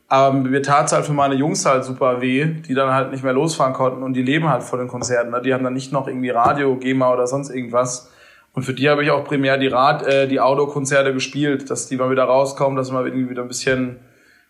Aber 0.06 0.32
mir 0.32 0.62
tat 0.62 0.86
es 0.86 0.92
halt 0.92 1.04
für 1.04 1.12
meine 1.12 1.34
Jungs 1.34 1.66
halt 1.66 1.82
super 1.82 2.20
weh, 2.20 2.44
die 2.44 2.74
dann 2.74 2.94
halt 2.94 3.10
nicht 3.10 3.24
mehr 3.24 3.32
losfahren 3.32 3.72
konnten 3.72 4.04
und 4.04 4.14
die 4.14 4.22
leben 4.22 4.48
halt 4.48 4.62
vor 4.62 4.78
den 4.78 4.86
Konzerten. 4.86 5.32
Ne? 5.32 5.42
Die 5.42 5.52
haben 5.52 5.64
dann 5.64 5.74
nicht 5.74 5.92
noch 5.92 6.06
irgendwie 6.06 6.30
Radio, 6.30 6.76
GEMA 6.76 7.12
oder 7.12 7.26
sonst 7.26 7.50
irgendwas. 7.50 8.12
Und 8.52 8.62
für 8.62 8.74
die 8.74 8.88
habe 8.88 9.02
ich 9.02 9.10
auch 9.10 9.24
primär 9.24 9.58
die 9.58 9.66
Rad, 9.66 10.06
äh, 10.06 10.28
die 10.28 10.38
Outdoor-Konzerte 10.38 11.12
gespielt, 11.12 11.68
dass 11.68 11.88
die 11.88 11.96
mal 11.96 12.12
wieder 12.12 12.24
rauskommen, 12.24 12.76
dass 12.76 12.90
wir 12.90 12.94
mal 12.94 13.08
irgendwie 13.08 13.28
wieder 13.28 13.42
ein 13.42 13.48
bisschen 13.48 13.96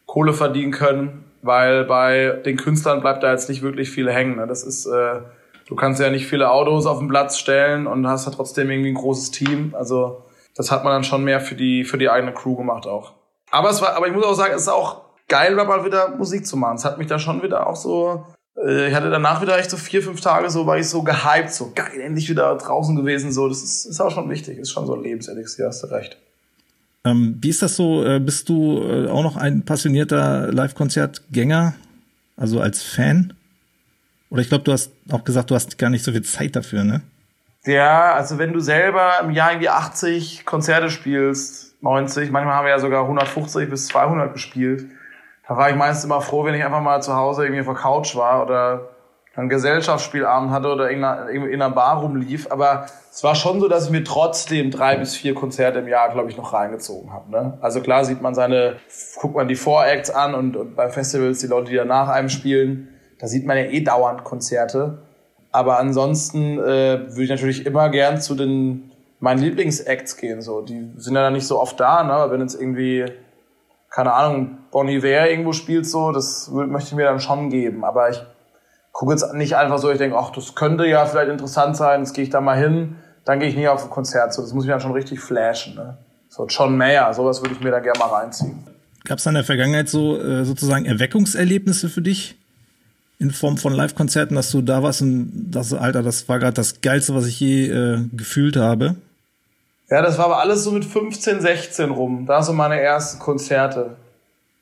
Kohle 0.05 0.35
verdienen 0.35 0.71
können, 0.71 1.25
weil 1.41 1.85
bei 1.85 2.43
den 2.45 2.59
Künstlern 2.59 3.01
bleibt 3.01 3.23
da 3.23 3.33
jetzt 3.33 3.49
nicht 3.49 3.63
wirklich 3.63 3.89
viel 3.89 4.13
hängen. 4.13 4.37
Ne? 4.37 4.47
Das 4.47 4.65
ist, 4.65 4.85
äh, 4.85 5.21
du 5.67 5.75
kannst 5.75 6.01
ja 6.01 6.11
nicht 6.11 6.27
viele 6.27 6.51
Autos 6.51 6.87
auf 6.87 6.99
den 6.99 7.09
Platz 7.09 7.39
stellen 7.39 7.87
und 7.87 8.07
hast 8.07 8.27
ja 8.27 8.33
trotzdem 8.33 8.71
irgendwie 8.71 8.91
ein 8.91 8.95
großes 8.95 9.31
Team. 9.31 9.75
Also 9.77 10.23
das 10.55 10.71
hat 10.71 10.85
man 10.85 10.93
dann 10.93 11.05
schon 11.05 11.25
mehr 11.25 11.41
für 11.41 11.55
die 11.55 11.85
für 11.85 11.99
die 11.99 12.09
eigene 12.09 12.33
Crew 12.33 12.57
gemacht 12.57 12.87
auch. 12.87 13.15
Aber 13.51 13.71
es 13.71 13.81
war, 13.81 13.95
aber 13.95 14.09
ich 14.09 14.15
muss 14.15 14.25
auch 14.25 14.35
sagen, 14.35 14.55
es 14.55 14.63
ist 14.63 14.69
auch 14.69 15.03
geil, 15.29 15.55
mal 15.55 15.85
wieder 15.85 16.17
Musik 16.17 16.47
zu 16.47 16.57
machen. 16.57 16.77
Es 16.77 16.85
hat 16.85 16.99
mich 16.99 17.07
da 17.07 17.19
schon 17.19 17.43
wieder 17.43 17.67
auch 17.67 17.77
so, 17.77 18.25
äh, 18.57 18.89
ich 18.89 18.95
hatte 18.95 19.11
danach 19.11 19.43
wieder 19.43 19.59
echt 19.59 19.71
so 19.71 19.77
vier, 19.77 20.03
fünf 20.03 20.21
Tage 20.21 20.51
so, 20.51 20.67
war 20.67 20.79
ich 20.79 20.89
so 20.89 21.03
gehypt, 21.03 21.53
so 21.53 21.73
geil, 21.75 22.01
endlich 22.01 22.29
wieder 22.29 22.55
draußen 22.57 22.97
gewesen, 22.97 23.33
so. 23.33 23.49
Das 23.49 23.63
ist, 23.63 23.87
ist 23.87 24.01
auch 24.01 24.11
schon 24.11 24.29
wichtig, 24.31 24.59
ist 24.59 24.71
schon 24.71 24.87
so 24.87 24.95
ein 24.95 25.03
Lebenselixier, 25.03 25.67
hast 25.67 25.83
du 25.83 25.89
recht. 25.89 26.17
Ähm, 27.05 27.39
wie 27.41 27.51
ist 27.51 27.63
das 27.63 27.77
so? 27.77 28.05
Äh, 28.05 28.19
bist 28.19 28.49
du 28.49 28.83
äh, 28.83 29.09
auch 29.09 29.23
noch 29.23 29.37
ein 29.37 29.65
passionierter 29.65 30.53
Live-Konzertgänger? 30.53 31.75
Also 32.37 32.61
als 32.61 32.83
Fan? 32.83 33.33
Oder 34.31 34.43
ich 34.43 34.49
glaube, 34.49 34.65
du 34.65 34.73
hast 34.73 34.93
auch 35.11 35.25
gesagt, 35.25 35.51
du 35.51 35.55
hast 35.55 35.79
gar 35.79 35.91
nicht 35.91 36.05
so 36.05 36.13
viel 36.13 36.23
Zeit 36.23 36.57
dafür, 36.57 36.85
ne? 36.85 37.03
Ja, 37.65 38.15
also 38.15 38.39
wenn 38.39 38.53
du 38.53 38.61
selber 38.61 39.15
im 39.23 39.31
Jahr 39.31 39.51
irgendwie 39.51 39.69
80 39.69 40.47
Konzerte 40.47 40.89
spielst, 40.91 41.75
90, 41.83 42.31
manchmal 42.31 42.55
haben 42.55 42.65
wir 42.65 42.71
ja 42.71 42.79
sogar 42.79 43.03
150 43.03 43.69
bis 43.69 43.89
200 43.89 44.33
gespielt, 44.33 44.87
da 45.49 45.57
war 45.57 45.71
ich 45.71 45.77
meistens 45.77 46.05
immer 46.05 46.21
froh, 46.21 46.45
wenn 46.45 46.55
ich 46.55 46.65
einfach 46.65 46.81
mal 46.81 47.03
zu 47.03 47.15
Hause 47.15 47.45
irgendwie 47.45 47.61
auf 47.61 47.67
der 47.67 47.77
Couch 47.77 48.17
war 48.17 48.43
oder 48.43 48.89
einen 49.37 49.49
Gesellschaftsspielabend 49.49 50.51
hatte 50.51 50.69
oder 50.69 50.91
in 50.91 51.05
einer, 51.05 51.29
in 51.29 51.45
einer 51.55 51.71
Bar 51.71 52.01
rumlief. 52.01 52.51
Aber 52.51 52.87
es 53.13 53.23
war 53.23 53.35
schon 53.35 53.61
so, 53.61 53.69
dass 53.69 53.87
ich 53.87 53.91
mir 53.91 54.03
trotzdem 54.03 54.71
drei 54.71 54.97
bis 54.97 55.15
vier 55.15 55.35
Konzerte 55.35 55.81
im 55.81 55.89
Jahr, 55.89 56.11
glaube 56.11 56.31
ich, 56.31 56.37
noch 56.37 56.53
reingezogen 56.53 57.13
habe. 57.13 57.31
Ne? 57.31 57.59
Also 57.61 57.81
klar 57.81 58.05
sieht 58.05 58.23
man 58.23 58.35
seine, 58.35 58.77
guckt 59.17 59.37
man 59.37 59.47
die 59.47 59.57
Voracts 59.57 60.11
an 60.11 60.35
und, 60.35 60.57
und 60.57 60.75
bei 60.75 60.89
Festivals 60.89 61.41
die 61.41 61.49
Leute, 61.49 61.71
die 61.71 61.77
da 61.77 61.85
nach 61.85 62.09
einem 62.09 62.31
spielen, 62.31 62.89
da 63.19 63.27
sieht 63.27 63.47
man 63.47 63.57
ja 63.57 63.65
eh 63.65 63.81
dauernd 63.81 64.25
Konzerte. 64.25 64.99
Aber 65.53 65.79
ansonsten 65.79 66.59
äh, 66.59 67.09
würde 67.09 67.23
ich 67.23 67.31
natürlich 67.31 67.65
immer 67.65 67.89
gern 67.89 68.21
zu 68.21 68.35
den 68.35 68.91
meinen 69.21 69.41
Lieblingsacts 69.41 70.17
gehen. 70.17 70.43
So, 70.43 70.61
die 70.61 70.93
sind 70.97 71.15
ja 71.15 71.23
dann 71.23 71.33
nicht 71.33 71.47
so 71.47 71.61
oft 71.61 71.81
da, 71.81 72.03
ne? 72.03 72.13
Aber 72.13 72.33
wenn 72.33 72.41
jetzt 72.41 72.61
irgendwie 72.61 73.07
keine 73.97 74.13
Ahnung, 74.13 74.59
Bon 74.71 74.87
Iver 74.89 75.31
irgendwo 75.31 75.55
spielt 75.55 75.87
so, 75.87 76.13
das 76.13 76.51
möchte 76.51 76.91
ich 76.91 76.95
mir 76.97 77.05
dann 77.05 77.19
schon 77.19 77.49
geben. 77.49 77.83
Aber 77.83 78.11
ich 78.11 78.23
gucke 78.93 79.13
jetzt 79.13 79.33
nicht 79.33 79.57
einfach 79.57 79.79
so, 79.79 79.91
ich 79.91 79.97
denke, 79.97 80.19
ach, 80.19 80.31
das 80.33 80.55
könnte 80.55 80.87
ja 80.87 81.07
vielleicht 81.07 81.31
interessant 81.31 81.79
sein, 81.79 82.01
jetzt 82.01 82.13
gehe 82.13 82.25
ich 82.25 82.29
da 82.29 82.43
mal 82.43 82.59
hin, 82.59 82.97
dann 83.25 83.41
gehe 83.41 83.49
ich 83.49 83.57
nicht 83.57 83.69
auf 83.69 83.85
ein 83.85 83.89
Konzert. 83.91 84.35
So, 84.35 84.43
das 84.43 84.53
muss 84.53 84.65
ich 84.65 84.71
dann 84.71 84.81
schon 84.81 84.93
richtig 84.93 85.21
flashen. 85.21 85.77
Ne? 85.77 85.97
So 86.29 86.45
John 86.45 86.77
Mayer, 86.77 87.15
sowas 87.15 87.41
würde 87.41 87.55
ich 87.55 87.61
mir 87.63 87.71
da 87.71 87.81
gerne 87.81 87.99
mal 87.99 88.09
reinziehen. 88.09 88.65
Gab 89.05 89.17
es 89.17 89.25
in 89.25 89.33
der 89.33 89.45
Vergangenheit 89.45 89.89
so 89.89 90.21
äh, 90.21 90.45
sozusagen 90.45 90.85
Erweckungserlebnisse 90.85 91.89
für 91.89 92.03
dich? 92.03 92.37
In 93.19 93.31
Form 93.31 93.57
von 93.57 93.73
Live-Konzerten, 93.73 94.35
dass 94.35 94.51
du 94.51 94.61
da 94.61 94.83
warst 94.83 95.01
und 95.03 95.51
das, 95.51 95.73
Alter, 95.73 96.03
das 96.03 96.29
war 96.29 96.39
gerade 96.39 96.53
das 96.53 96.83
Geilste, 96.83 97.15
was 97.15 97.27
ich 97.27 97.41
je 97.41 97.69
äh, 97.69 98.01
gefühlt 98.13 98.57
habe. 98.57 98.97
Ja, 99.89 100.03
das 100.03 100.19
war 100.19 100.27
aber 100.27 100.41
alles 100.41 100.65
so 100.65 100.73
mit 100.73 100.85
15, 100.85 101.41
16 101.41 101.91
rum. 101.91 102.27
Da 102.27 102.43
so 102.43 102.53
meine 102.53 102.79
ersten 102.81 103.19
Konzerte. 103.19 103.97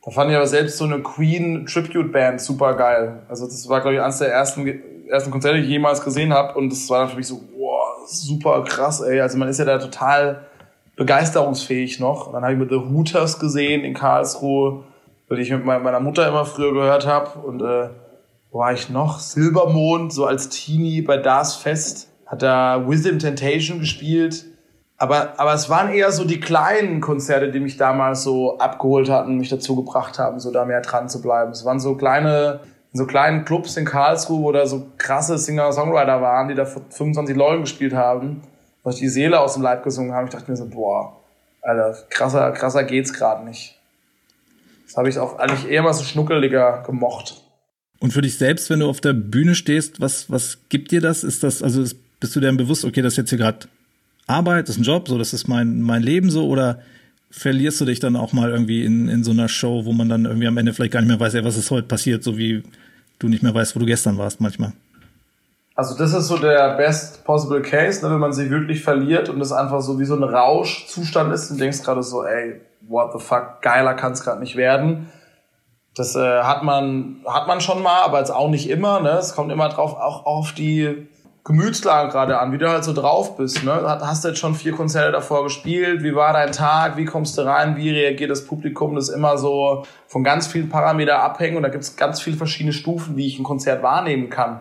Da 0.05 0.11
fand 0.11 0.31
ich 0.31 0.37
aber 0.37 0.47
selbst 0.47 0.77
so 0.77 0.85
eine 0.85 1.01
Queen 1.01 1.67
Tribute 1.67 2.13
Band 2.13 2.41
super 2.41 2.75
geil. 2.75 3.23
Also 3.29 3.47
das 3.47 3.69
war 3.69 3.81
glaube 3.81 3.97
ich 3.97 4.03
eines 4.03 4.19
der 4.19 4.29
ersten 4.29 4.67
ersten 5.09 5.31
Konzerte, 5.31 5.59
die 5.59 5.65
ich 5.65 5.71
jemals 5.71 6.03
gesehen 6.03 6.33
habe 6.33 6.59
und 6.59 6.71
das 6.71 6.89
war 6.91 7.01
dann 7.01 7.09
für 7.09 7.17
mich 7.17 7.27
so 7.27 7.43
wow, 7.57 8.07
super 8.07 8.63
krass, 8.65 9.01
ey. 9.01 9.21
Also 9.21 9.39
man 9.39 9.49
ist 9.49 9.59
ja 9.59 9.65
da 9.65 9.79
total 9.79 10.45
begeisterungsfähig 10.97 12.01
noch. 12.01 12.29
Und 12.29 12.35
dann 12.35 12.43
habe 12.43 12.53
ich 12.53 12.59
mit 12.59 12.71
The 12.71 12.77
Hooters 12.77 13.39
gesehen 13.39 13.83
in 13.85 13.95
Karlsruhe, 13.95 14.85
weil 15.29 15.41
ich 15.41 15.51
mit 15.51 15.65
meiner 15.65 16.01
Mutter 16.01 16.29
immer 16.29 16.45
früher 16.45 16.73
gehört 16.73 17.07
habe 17.07 17.39
und 17.41 17.63
äh, 17.63 17.89
wo 18.55 18.61
war 18.61 18.73
ich 18.73 18.89
noch? 18.89 19.19
Silbermond, 19.19 20.15
so 20.15 20.25
als 20.25 20.49
Teenie 20.49 21.03
bei 21.03 21.19
Das 21.19 21.57
Fest, 21.57 22.09
hat 22.25 22.41
da 22.43 22.89
Wisdom 22.89 23.19
Temptation 23.19 23.81
gespielt 23.81 24.47
aber, 24.97 25.39
aber 25.39 25.55
es 25.55 25.69
waren 25.69 25.93
eher 25.93 26.13
so 26.13 26.25
die 26.25 26.41
kleinen 26.41 27.01
Konzerte, 27.01 27.51
die 27.51 27.61
mich 27.61 27.77
damals 27.77 28.23
so 28.23 28.59
abgeholt 28.59 29.11
hatten, 29.11 29.37
mich 29.37 29.49
dazu 29.49 29.75
gebracht 29.77 30.19
haben, 30.19 30.39
so 30.39 30.53
da 30.53 30.65
mehr 30.65 30.81
dran 30.81 31.09
zu 31.09 31.21
bleiben. 31.21 31.51
Es 31.51 31.65
waren 31.65 31.81
so 31.81 31.97
kleine, 31.97 32.61
so 32.93 33.07
kleinen 33.07 33.45
Clubs 33.45 33.77
in 33.77 33.85
Karlsruhe, 33.85 34.43
wo 34.43 34.53
da 34.53 34.67
so 34.67 34.87
krasse 34.97 35.37
Singer-Songwriter 35.37 36.23
waren, 36.23 36.49
die 36.49 36.55
da 36.55 36.65
25 36.65 37.37
Leuten 37.37 37.63
gespielt 37.63 37.93
haben, 37.93 38.43
was 38.85 38.97
die 38.97 39.09
Seele 39.09 39.41
aus 39.41 39.55
dem 39.55 39.63
Leib 39.63 39.83
gesungen 39.83 40.15
haben. 40.15 40.27
Ich 40.27 40.33
dachte 40.33 40.51
mir 40.51 40.57
so, 40.57 40.69
boah, 40.71 41.17
Alter, 41.61 41.97
krasser, 42.09 42.53
krasser 42.53 42.85
geht's 42.85 43.13
gerade 43.13 43.45
nicht. 43.45 43.79
Das 44.87 44.97
habe 44.97 45.09
ich 45.09 45.19
auch 45.19 45.39
eigentlich 45.39 45.69
eher 45.69 45.83
mal 45.83 45.93
so 45.93 46.05
schnuckeliger 46.05 46.83
gemocht. 46.87 47.44
Und 47.99 48.13
für 48.13 48.23
dich 48.23 48.37
selbst, 48.37 48.71
wenn 48.71 48.81
du 48.81 48.89
auf 48.89 49.01
der 49.01 49.13
Bühne 49.13 49.55
stehst, 49.55 50.01
was, 50.01 50.31
was 50.31 50.59
gibt 50.69 50.91
dir 50.91 51.01
das? 51.01 51.25
Ist 51.25 51.43
das, 51.43 51.63
also 51.63 51.85
bist 52.21 52.37
du 52.37 52.41
dir 52.41 52.53
bewusst, 52.53 52.85
okay, 52.85 53.03
das 53.03 53.15
ist 53.15 53.17
jetzt 53.19 53.31
hier 53.31 53.39
gerade 53.39 53.67
Arbeit, 54.27 54.69
das 54.69 54.77
ist 54.77 54.83
ein 54.83 54.85
Job, 54.85 55.09
so, 55.09 55.19
das 55.19 55.33
ist 55.33 55.49
mein, 55.49 55.83
mein 55.83 56.03
Leben 56.03 56.31
so, 56.31 56.47
oder 56.49 56.81
verlierst 57.31 57.81
du 57.81 57.85
dich 57.85 58.01
dann 58.01 58.17
auch 58.17 58.33
mal 58.33 58.51
irgendwie 58.51 58.85
in, 58.85 59.09
in 59.09 59.25
so 59.25 59.33
einer 59.33 59.49
Show, 59.49 59.85
wo 59.85 59.93
man 59.93 60.09
dann 60.09 60.25
irgendwie 60.25 60.47
am 60.47 60.57
Ende 60.57 60.73
vielleicht 60.73 60.93
gar 60.93 61.01
nicht 61.01 61.09
mehr 61.09 61.21
weiß, 61.21 61.35
ey, 61.35 61.45
was 61.45 61.57
ist 61.57 61.71
heute 61.71 61.89
passiert, 61.89 62.23
so 62.23 62.39
wie 62.39 62.63
du 63.19 63.29
nicht 63.29 63.43
mehr 63.43 63.55
weißt, 63.55 63.75
wo 63.75 63.81
du 63.81 63.87
gestern 63.87 64.19
warst 64.19 64.41
manchmal? 64.41 64.73
Also 65.75 65.97
das 65.99 66.15
ist 66.15 66.29
so 66.29 66.39
der 66.39 66.77
best 66.77 67.25
possible 67.25 67.61
case, 67.61 68.05
ne, 68.05 68.13
wenn 68.13 68.21
man 68.21 68.33
sich 68.33 68.49
wirklich 68.49 68.83
verliert 68.83 69.29
und 69.29 69.41
das 69.41 69.51
einfach 69.51 69.81
so 69.81 69.99
wie 69.99 70.05
so 70.05 70.15
ein 70.15 70.23
Rauschzustand 70.23 71.33
ist 71.33 71.51
und 71.51 71.61
denkst 71.61 71.83
gerade 71.83 72.03
so, 72.03 72.25
ey, 72.25 72.61
what 72.87 73.13
the 73.13 73.19
fuck, 73.19 73.61
geiler 73.61 73.95
kann 73.95 74.13
es 74.13 74.23
gerade 74.23 74.41
nicht 74.41 74.57
werden. 74.57 75.09
Das 75.95 76.17
äh, 76.17 76.43
hat 76.43 76.65
man 76.65 77.21
hat 77.27 77.47
man 77.47 77.61
schon 77.61 77.83
mal, 77.83 78.03
aber 78.03 78.19
jetzt 78.19 78.31
auch 78.31 78.49
nicht 78.49 78.69
immer. 78.69 79.01
Ne? 79.01 79.11
Es 79.11 79.35
kommt 79.35 79.53
immer 79.53 79.69
drauf 79.69 79.95
auch 79.95 80.27
auf 80.27 80.53
die 80.53 81.09
Gemütslage 81.45 82.11
gerade 82.11 82.39
an, 82.39 82.53
wie 82.53 82.59
du 82.59 82.69
halt 82.69 82.85
so 82.85 82.95
drauf 82.95 83.37
bist. 83.37 83.63
Ne? 83.65 83.83
Hast 83.85 84.25
du 84.25 84.29
jetzt 84.29 84.41
schon 84.41 84.55
vier 84.55 84.73
Konzerte 84.73 85.13
davor 85.13 85.45
gespielt? 85.45 86.03
Wie 86.03 86.15
war 86.15 86.33
dein 86.33 86.53
Tag? 86.53 86.97
Wie 86.97 87.05
kommst 87.05 87.37
du 87.37 87.43
rein? 87.43 87.77
Wie 87.77 87.91
reagiert 87.91 88.31
das 88.31 88.47
Publikum? 88.47 88.95
Das 88.95 89.11
ist 89.11 89.15
immer 89.15 89.37
so 89.37 89.85
von 90.07 90.25
ganz 90.25 90.47
vielen 90.47 90.71
Parametern 90.71 91.21
abhängen 91.21 91.59
und 91.59 91.63
da 91.63 91.69
gibt 91.69 91.85
es 91.85 91.97
ganz 91.97 92.23
viele 92.23 92.39
verschiedene 92.39 92.73
Stufen, 92.73 93.17
wie 93.17 93.27
ich 93.27 93.39
ein 93.39 93.45
Konzert 93.45 93.83
wahrnehmen 93.83 94.31
kann. 94.31 94.61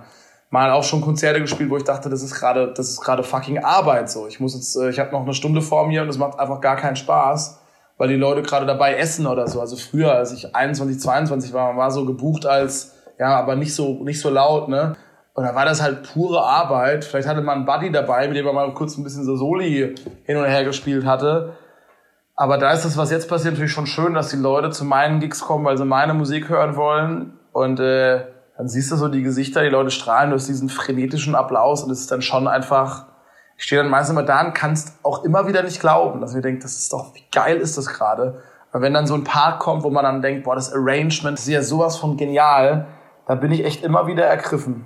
Mal 0.50 0.72
auch 0.72 0.84
schon 0.84 1.00
Konzerte 1.00 1.39
gespielt, 1.39 1.69
wo 1.69 1.78
ich 1.78 1.86
dachte, 1.86 2.10
das 2.10 2.22
ist 2.22 2.36
gerade, 2.36 2.74
das 2.74 2.89
ist 2.89 3.02
gerade 3.02 3.24
fucking 3.24 3.60
Arbeit. 3.60 4.12
So, 4.12 4.28
ich 4.28 4.41
muss 4.41 4.54
jetzt, 4.54 4.76
äh, 4.76 4.89
ich 4.89 5.00
habe 5.00 5.12
noch 5.13 5.22
eine 5.22 5.34
Stunde 5.34 5.62
vor 5.62 5.88
mir 5.88 6.02
und 6.02 6.10
es 6.10 6.17
macht 6.17 6.38
einfach 6.38 6.60
gar 6.60 6.76
keinen 6.76 6.98
Spaß, 6.98 7.62
weil 7.97 8.10
die 8.10 8.15
Leute 8.15 8.41
gerade 8.41 8.65
dabei 8.65 8.95
essen 8.95 9.27
oder 9.27 9.47
so. 9.47 9.60
Also 9.60 9.75
früher, 9.75 10.13
als 10.13 10.34
ich 10.34 10.56
21, 10.56 10.99
22 10.99 11.53
war, 11.53 11.67
man 11.69 11.77
war 11.77 11.91
so 11.91 12.06
gebucht 12.06 12.45
als 12.45 12.93
ja, 13.19 13.38
aber 13.38 13.56
nicht 13.56 13.75
so 13.75 14.03
nicht 14.03 14.19
so 14.19 14.29
laut, 14.29 14.69
ne? 14.69 14.95
Und 15.36 15.43
da 15.45 15.56
war 15.56 15.65
das 15.65 15.82
halt 15.82 16.12
pure 16.13 16.43
Arbeit. 16.43 17.06
Vielleicht 17.06 17.27
hatte 17.27 17.41
man 17.41 17.58
einen 17.58 17.65
Buddy 17.65 17.91
dabei, 17.91 18.27
mit 18.27 18.38
dem 18.38 18.45
man 18.45 18.53
mal 18.53 18.73
kurz 18.73 18.97
ein 18.97 19.03
bisschen 19.03 19.23
so 19.23 19.36
Soli 19.36 19.95
hin 20.25 20.38
und 20.38 20.45
her 20.45 20.63
gespielt 20.63 21.06
hatte. 21.06 21.53
Aber 22.36 22.58
da 22.58 22.71
ist 22.71 22.86
das, 22.86 22.97
was 22.97 23.12
jetzt 23.12 23.29
passiert, 23.29 23.53
natürlich 23.53 23.71
schon 23.71 23.88
schön, 23.88 24.13
dass 24.13 24.29
die 24.29 24.38
Leute 24.38 24.69
zu 24.69 24.86
meinen 24.86 25.19
Gigs 25.19 25.41
kommen, 25.41 25.65
weil 25.65 25.77
sie 25.77 25.86
meine 25.86 26.13
Musik 26.13 26.49
hören 26.49 26.75
wollen. 26.75 27.34
Und 27.51 27.79
äh, 27.79 28.25
dann 28.58 28.67
siehst 28.67 28.91
du 28.91 28.95
so 28.95 29.08
die 29.08 29.23
Gesichter, 29.23 29.63
die 29.63 29.69
Leute 29.69 29.91
strahlen 29.91 30.29
durch 30.29 30.45
diesen 30.45 30.69
frenetischen 30.69 31.36
Applaus 31.36 31.84
und 31.84 31.91
es 31.91 32.01
ist 32.01 32.12
dann 32.12 32.21
schon 32.21 32.47
einfach, 32.47 33.08
ich 33.57 33.65
stehe 33.65 33.81
dann 33.81 33.91
meistens 33.91 34.13
immer 34.13 34.23
da 34.23 34.45
und 34.45 34.53
kannst 34.53 34.93
auch 35.03 35.23
immer 35.23 35.47
wieder 35.47 35.63
nicht 35.63 35.79
glauben, 35.79 36.21
dass 36.21 36.33
mir 36.33 36.41
denkt, 36.41 36.63
das 36.63 36.77
ist 36.77 36.91
doch, 36.91 37.13
wie 37.15 37.23
geil 37.31 37.57
ist 37.57 37.77
das 37.77 37.87
gerade? 37.87 38.41
Und 38.71 38.81
wenn 38.81 38.93
dann 38.93 39.07
so 39.07 39.13
ein 39.13 39.23
Part 39.23 39.59
kommt, 39.59 39.83
wo 39.83 39.89
man 39.89 40.03
dann 40.03 40.21
denkt, 40.21 40.43
boah, 40.43 40.55
das 40.55 40.73
Arrangement 40.73 41.37
ist 41.37 41.47
ja 41.47 41.61
sowas 41.61 41.97
von 41.97 42.17
genial, 42.17 42.87
dann 43.27 43.39
bin 43.39 43.51
ich 43.51 43.63
echt 43.63 43.83
immer 43.83 44.07
wieder 44.07 44.25
ergriffen 44.25 44.85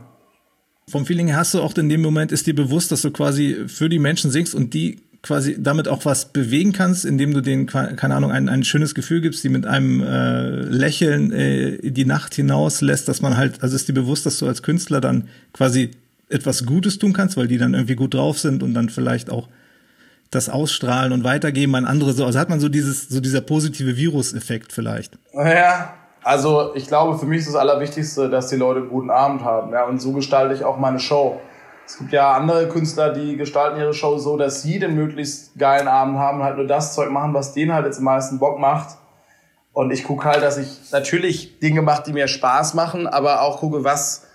vom 0.90 1.06
Feeling 1.06 1.36
hast 1.36 1.54
du 1.54 1.62
auch 1.62 1.76
in 1.76 1.90
dem 1.90 2.02
Moment, 2.02 2.32
ist 2.32 2.48
dir 2.48 2.56
bewusst, 2.56 2.92
dass 2.92 3.02
du 3.02 3.12
quasi 3.12 3.66
für 3.68 3.90
die 3.90 4.00
Menschen 4.00 4.32
singst 4.32 4.56
und 4.56 4.74
die 4.74 5.02
quasi 5.22 5.62
damit 5.62 5.90
auch 5.90 6.06
was 6.06 6.32
bewegen 6.32 6.72
kannst, 6.72 7.04
indem 7.04 7.34
du 7.34 7.42
denen, 7.42 7.66
keine 7.66 8.16
Ahnung, 8.16 8.32
ein, 8.32 8.48
ein 8.48 8.64
schönes 8.64 8.96
Gefühl 8.96 9.20
gibst, 9.20 9.44
die 9.44 9.50
mit 9.50 9.66
einem 9.66 10.02
äh, 10.02 10.62
Lächeln 10.62 11.34
äh, 11.34 11.92
die 11.92 12.06
Nacht 12.06 12.36
hinaus 12.36 12.80
lässt, 12.80 13.10
dass 13.10 13.22
man 13.22 13.36
halt, 13.36 13.62
also 13.62 13.76
ist 13.76 13.90
dir 13.90 13.94
bewusst, 13.94 14.26
dass 14.26 14.38
du 14.38 14.48
als 14.48 14.64
Künstler 14.64 15.02
dann 15.02 15.28
quasi 15.52 15.92
etwas 16.30 16.66
Gutes 16.66 17.00
tun 17.00 17.14
kannst, 17.14 17.38
weil 17.38 17.48
die 17.48 17.58
dann 17.58 17.74
irgendwie 17.74 17.96
gut 17.96 18.14
drauf 18.14 18.40
sind 18.40 18.64
und 18.64 18.74
dann 18.74 18.90
vielleicht 18.90 19.30
auch 19.30 19.48
das 20.30 20.50
ausstrahlen 20.50 21.14
und 21.14 21.24
weitergeben 21.24 21.76
an 21.76 21.86
andere 21.86 22.12
so. 22.14 22.26
Also 22.26 22.38
hat 22.38 22.50
man 22.50 22.60
so 22.60 22.68
dieses, 22.70 23.08
so 23.08 23.22
dieser 23.22 23.42
positive 23.42 23.96
Virus-Effekt 23.96 24.74
vielleicht. 24.74 25.18
Ja, 25.34 25.94
Also 26.28 26.76
ich 26.76 26.88
glaube, 26.88 27.18
für 27.18 27.26
mich 27.26 27.40
ist 27.40 27.48
das 27.48 27.56
Allerwichtigste, 27.56 28.30
dass 28.30 28.50
die 28.50 28.58
Leute 28.58 28.82
einen 28.82 28.90
guten 28.90 29.10
Abend 29.10 29.46
haben. 29.46 29.72
Ja, 29.72 29.86
und 29.86 30.02
so 30.02 30.12
gestalte 30.12 30.54
ich 30.54 30.66
auch 30.66 30.78
meine 30.78 31.00
Show. 31.00 31.40
Es 31.86 31.98
gibt 31.98 32.12
ja 32.12 32.34
andere 32.34 32.68
Künstler, 32.68 33.14
die 33.14 33.38
gestalten 33.38 33.80
ihre 33.80 33.94
Show 33.94 34.18
so, 34.18 34.36
dass 34.36 34.62
sie 34.62 34.78
den 34.78 34.94
möglichst 34.94 35.58
geilen 35.58 35.88
Abend 35.88 36.18
haben 36.18 36.40
und 36.40 36.44
halt 36.44 36.58
nur 36.58 36.68
das 36.68 36.94
Zeug 36.94 37.12
machen, 37.12 37.34
was 37.34 37.54
denen 37.54 37.72
halt 37.72 37.86
jetzt 37.86 38.00
am 38.00 38.04
meisten 38.04 38.40
Bock 38.40 38.60
macht. 38.60 38.98
Und 39.72 39.92
ich 39.92 40.04
gucke 40.04 40.26
halt, 40.26 40.44
dass 40.44 40.58
ich 40.58 40.92
natürlich 40.92 41.60
Dinge 41.60 41.82
mache, 41.82 42.04
die 42.06 42.12
mir 42.12 42.28
Spaß 42.28 42.74
machen, 42.74 43.08
aber 43.08 43.42
auch 43.44 43.60
gucke, 43.60 43.86
was 43.86 44.27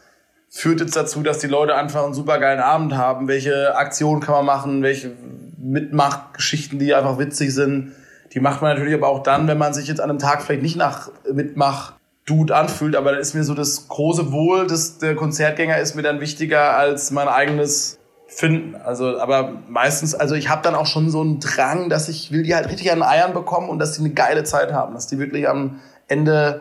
führt 0.55 0.81
jetzt 0.81 0.95
dazu, 0.95 1.23
dass 1.23 1.39
die 1.39 1.47
Leute 1.47 1.75
einfach 1.75 2.05
einen 2.05 2.13
super 2.13 2.39
geilen 2.39 2.61
Abend 2.61 2.95
haben. 2.95 3.27
Welche 3.27 3.75
Aktionen 3.75 4.21
kann 4.21 4.35
man 4.35 4.45
machen, 4.45 4.83
welche 4.83 5.13
Mitmachgeschichten, 5.57 6.79
die 6.79 6.95
einfach 6.95 7.19
witzig 7.19 7.55
sind. 7.55 7.93
Die 8.35 8.41
macht 8.41 8.61
man 8.61 8.73
natürlich 8.73 8.95
aber 8.95 9.09
auch 9.09 9.23
dann, 9.23 9.49
wenn 9.49 9.57
man 9.57 9.73
sich 9.73 9.89
jetzt 9.89 10.01
an 10.01 10.11
einem 10.11 10.19
Tag 10.19 10.43
vielleicht 10.43 10.63
nicht 10.63 10.77
nach 10.77 11.11
Mitmach 11.33 11.95
Dude 12.27 12.55
anfühlt, 12.55 12.97
aber 12.97 13.13
da 13.13 13.19
ist 13.19 13.35
mir 13.35 13.45
so 13.45 13.55
das 13.55 13.89
große 13.89 14.31
Wohl 14.31 14.67
des 14.67 14.99
der 14.99 15.17
Konzertgänger 15.17 15.79
ist 15.79 15.97
mir 15.97 16.03
dann 16.03 16.21
wichtiger 16.21 16.77
als 16.77 17.11
mein 17.11 17.29
eigenes 17.29 17.99
Finden. 18.29 18.77
Also, 18.77 19.19
aber 19.19 19.55
meistens, 19.69 20.15
also 20.15 20.35
ich 20.35 20.49
habe 20.49 20.63
dann 20.63 20.75
auch 20.75 20.87
schon 20.87 21.11
so 21.11 21.21
einen 21.23 21.41
Drang, 21.41 21.89
dass 21.89 22.09
ich 22.09 22.31
will 22.31 22.43
die 22.43 22.55
halt 22.55 22.69
richtig 22.69 22.93
an 22.93 22.99
den 22.99 23.09
Eiern 23.09 23.33
bekommen 23.33 23.69
und 23.71 23.79
dass 23.79 23.93
die 23.93 24.01
eine 24.01 24.11
geile 24.11 24.45
Zeit 24.45 24.73
haben, 24.73 24.95
dass 24.95 25.07
die 25.07 25.19
wirklich 25.19 25.49
am 25.49 25.81
Ende 26.09 26.61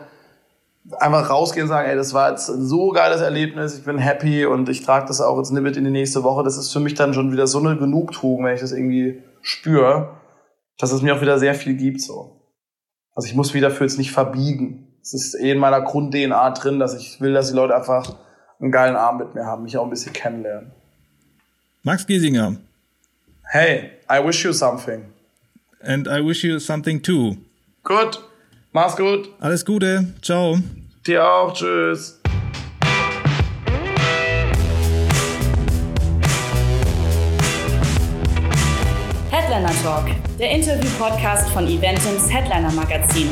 einfach 0.98 1.30
rausgehen 1.30 1.64
und 1.64 1.68
sagen, 1.68 1.88
ey, 1.88 1.96
das 1.96 2.12
war 2.12 2.30
jetzt 2.30 2.48
ein 2.48 2.64
so 2.66 2.90
geiles 2.90 3.20
Erlebnis, 3.20 3.78
ich 3.78 3.84
bin 3.84 3.98
happy 3.98 4.46
und 4.46 4.68
ich 4.68 4.82
trage 4.82 5.06
das 5.06 5.20
auch 5.20 5.38
jetzt 5.38 5.52
mit 5.52 5.76
in 5.76 5.84
die 5.84 5.90
nächste 5.90 6.22
Woche. 6.22 6.42
Das 6.42 6.56
ist 6.56 6.72
für 6.72 6.80
mich 6.80 6.94
dann 6.94 7.14
schon 7.14 7.32
wieder 7.32 7.46
so 7.46 7.58
eine 7.58 7.76
Genugtuung, 7.76 8.44
wenn 8.44 8.54
ich 8.54 8.60
das 8.60 8.72
irgendwie 8.72 9.22
spüre, 9.42 10.16
dass 10.78 10.92
es 10.92 11.02
mir 11.02 11.14
auch 11.14 11.20
wieder 11.20 11.38
sehr 11.38 11.54
viel 11.54 11.74
gibt 11.74 12.00
so. 12.00 12.40
Also 13.14 13.28
ich 13.28 13.34
muss 13.34 13.52
mich 13.52 13.62
dafür 13.62 13.86
jetzt 13.86 13.98
nicht 13.98 14.10
verbiegen. 14.10 14.88
Es 15.02 15.12
ist 15.12 15.34
eh 15.34 15.52
in 15.52 15.58
meiner 15.58 15.80
Grund-DNA 15.82 16.50
drin, 16.50 16.78
dass 16.78 16.94
ich 16.94 17.20
will, 17.20 17.32
dass 17.32 17.48
die 17.48 17.56
Leute 17.56 17.76
einfach 17.76 18.16
einen 18.60 18.72
geilen 18.72 18.96
Abend 18.96 19.20
mit 19.26 19.34
mir 19.34 19.44
haben, 19.44 19.64
mich 19.64 19.76
auch 19.76 19.84
ein 19.84 19.90
bisschen 19.90 20.12
kennenlernen. 20.12 20.72
Max 21.82 22.06
Giesinger. 22.06 22.56
Hey, 23.50 23.90
I 24.10 24.24
wish 24.24 24.44
you 24.44 24.52
something. 24.52 25.04
And 25.80 26.06
I 26.06 26.24
wish 26.24 26.44
you 26.44 26.58
something 26.58 27.02
too. 27.02 27.36
Gut. 27.82 28.22
Mach's 28.72 28.96
gut. 28.96 29.28
Alles 29.38 29.64
Gute. 29.66 30.06
Ciao. 30.22 30.58
Dir 31.06 31.26
auch. 31.26 31.52
Tschüss. 31.52 32.18
Headliner 39.30 39.72
Talk, 39.82 40.06
der 40.38 40.52
Interview-Podcast 40.52 41.50
von 41.50 41.66
Eventums 41.66 42.32
Headliner 42.32 42.72
Magazin. 42.72 43.30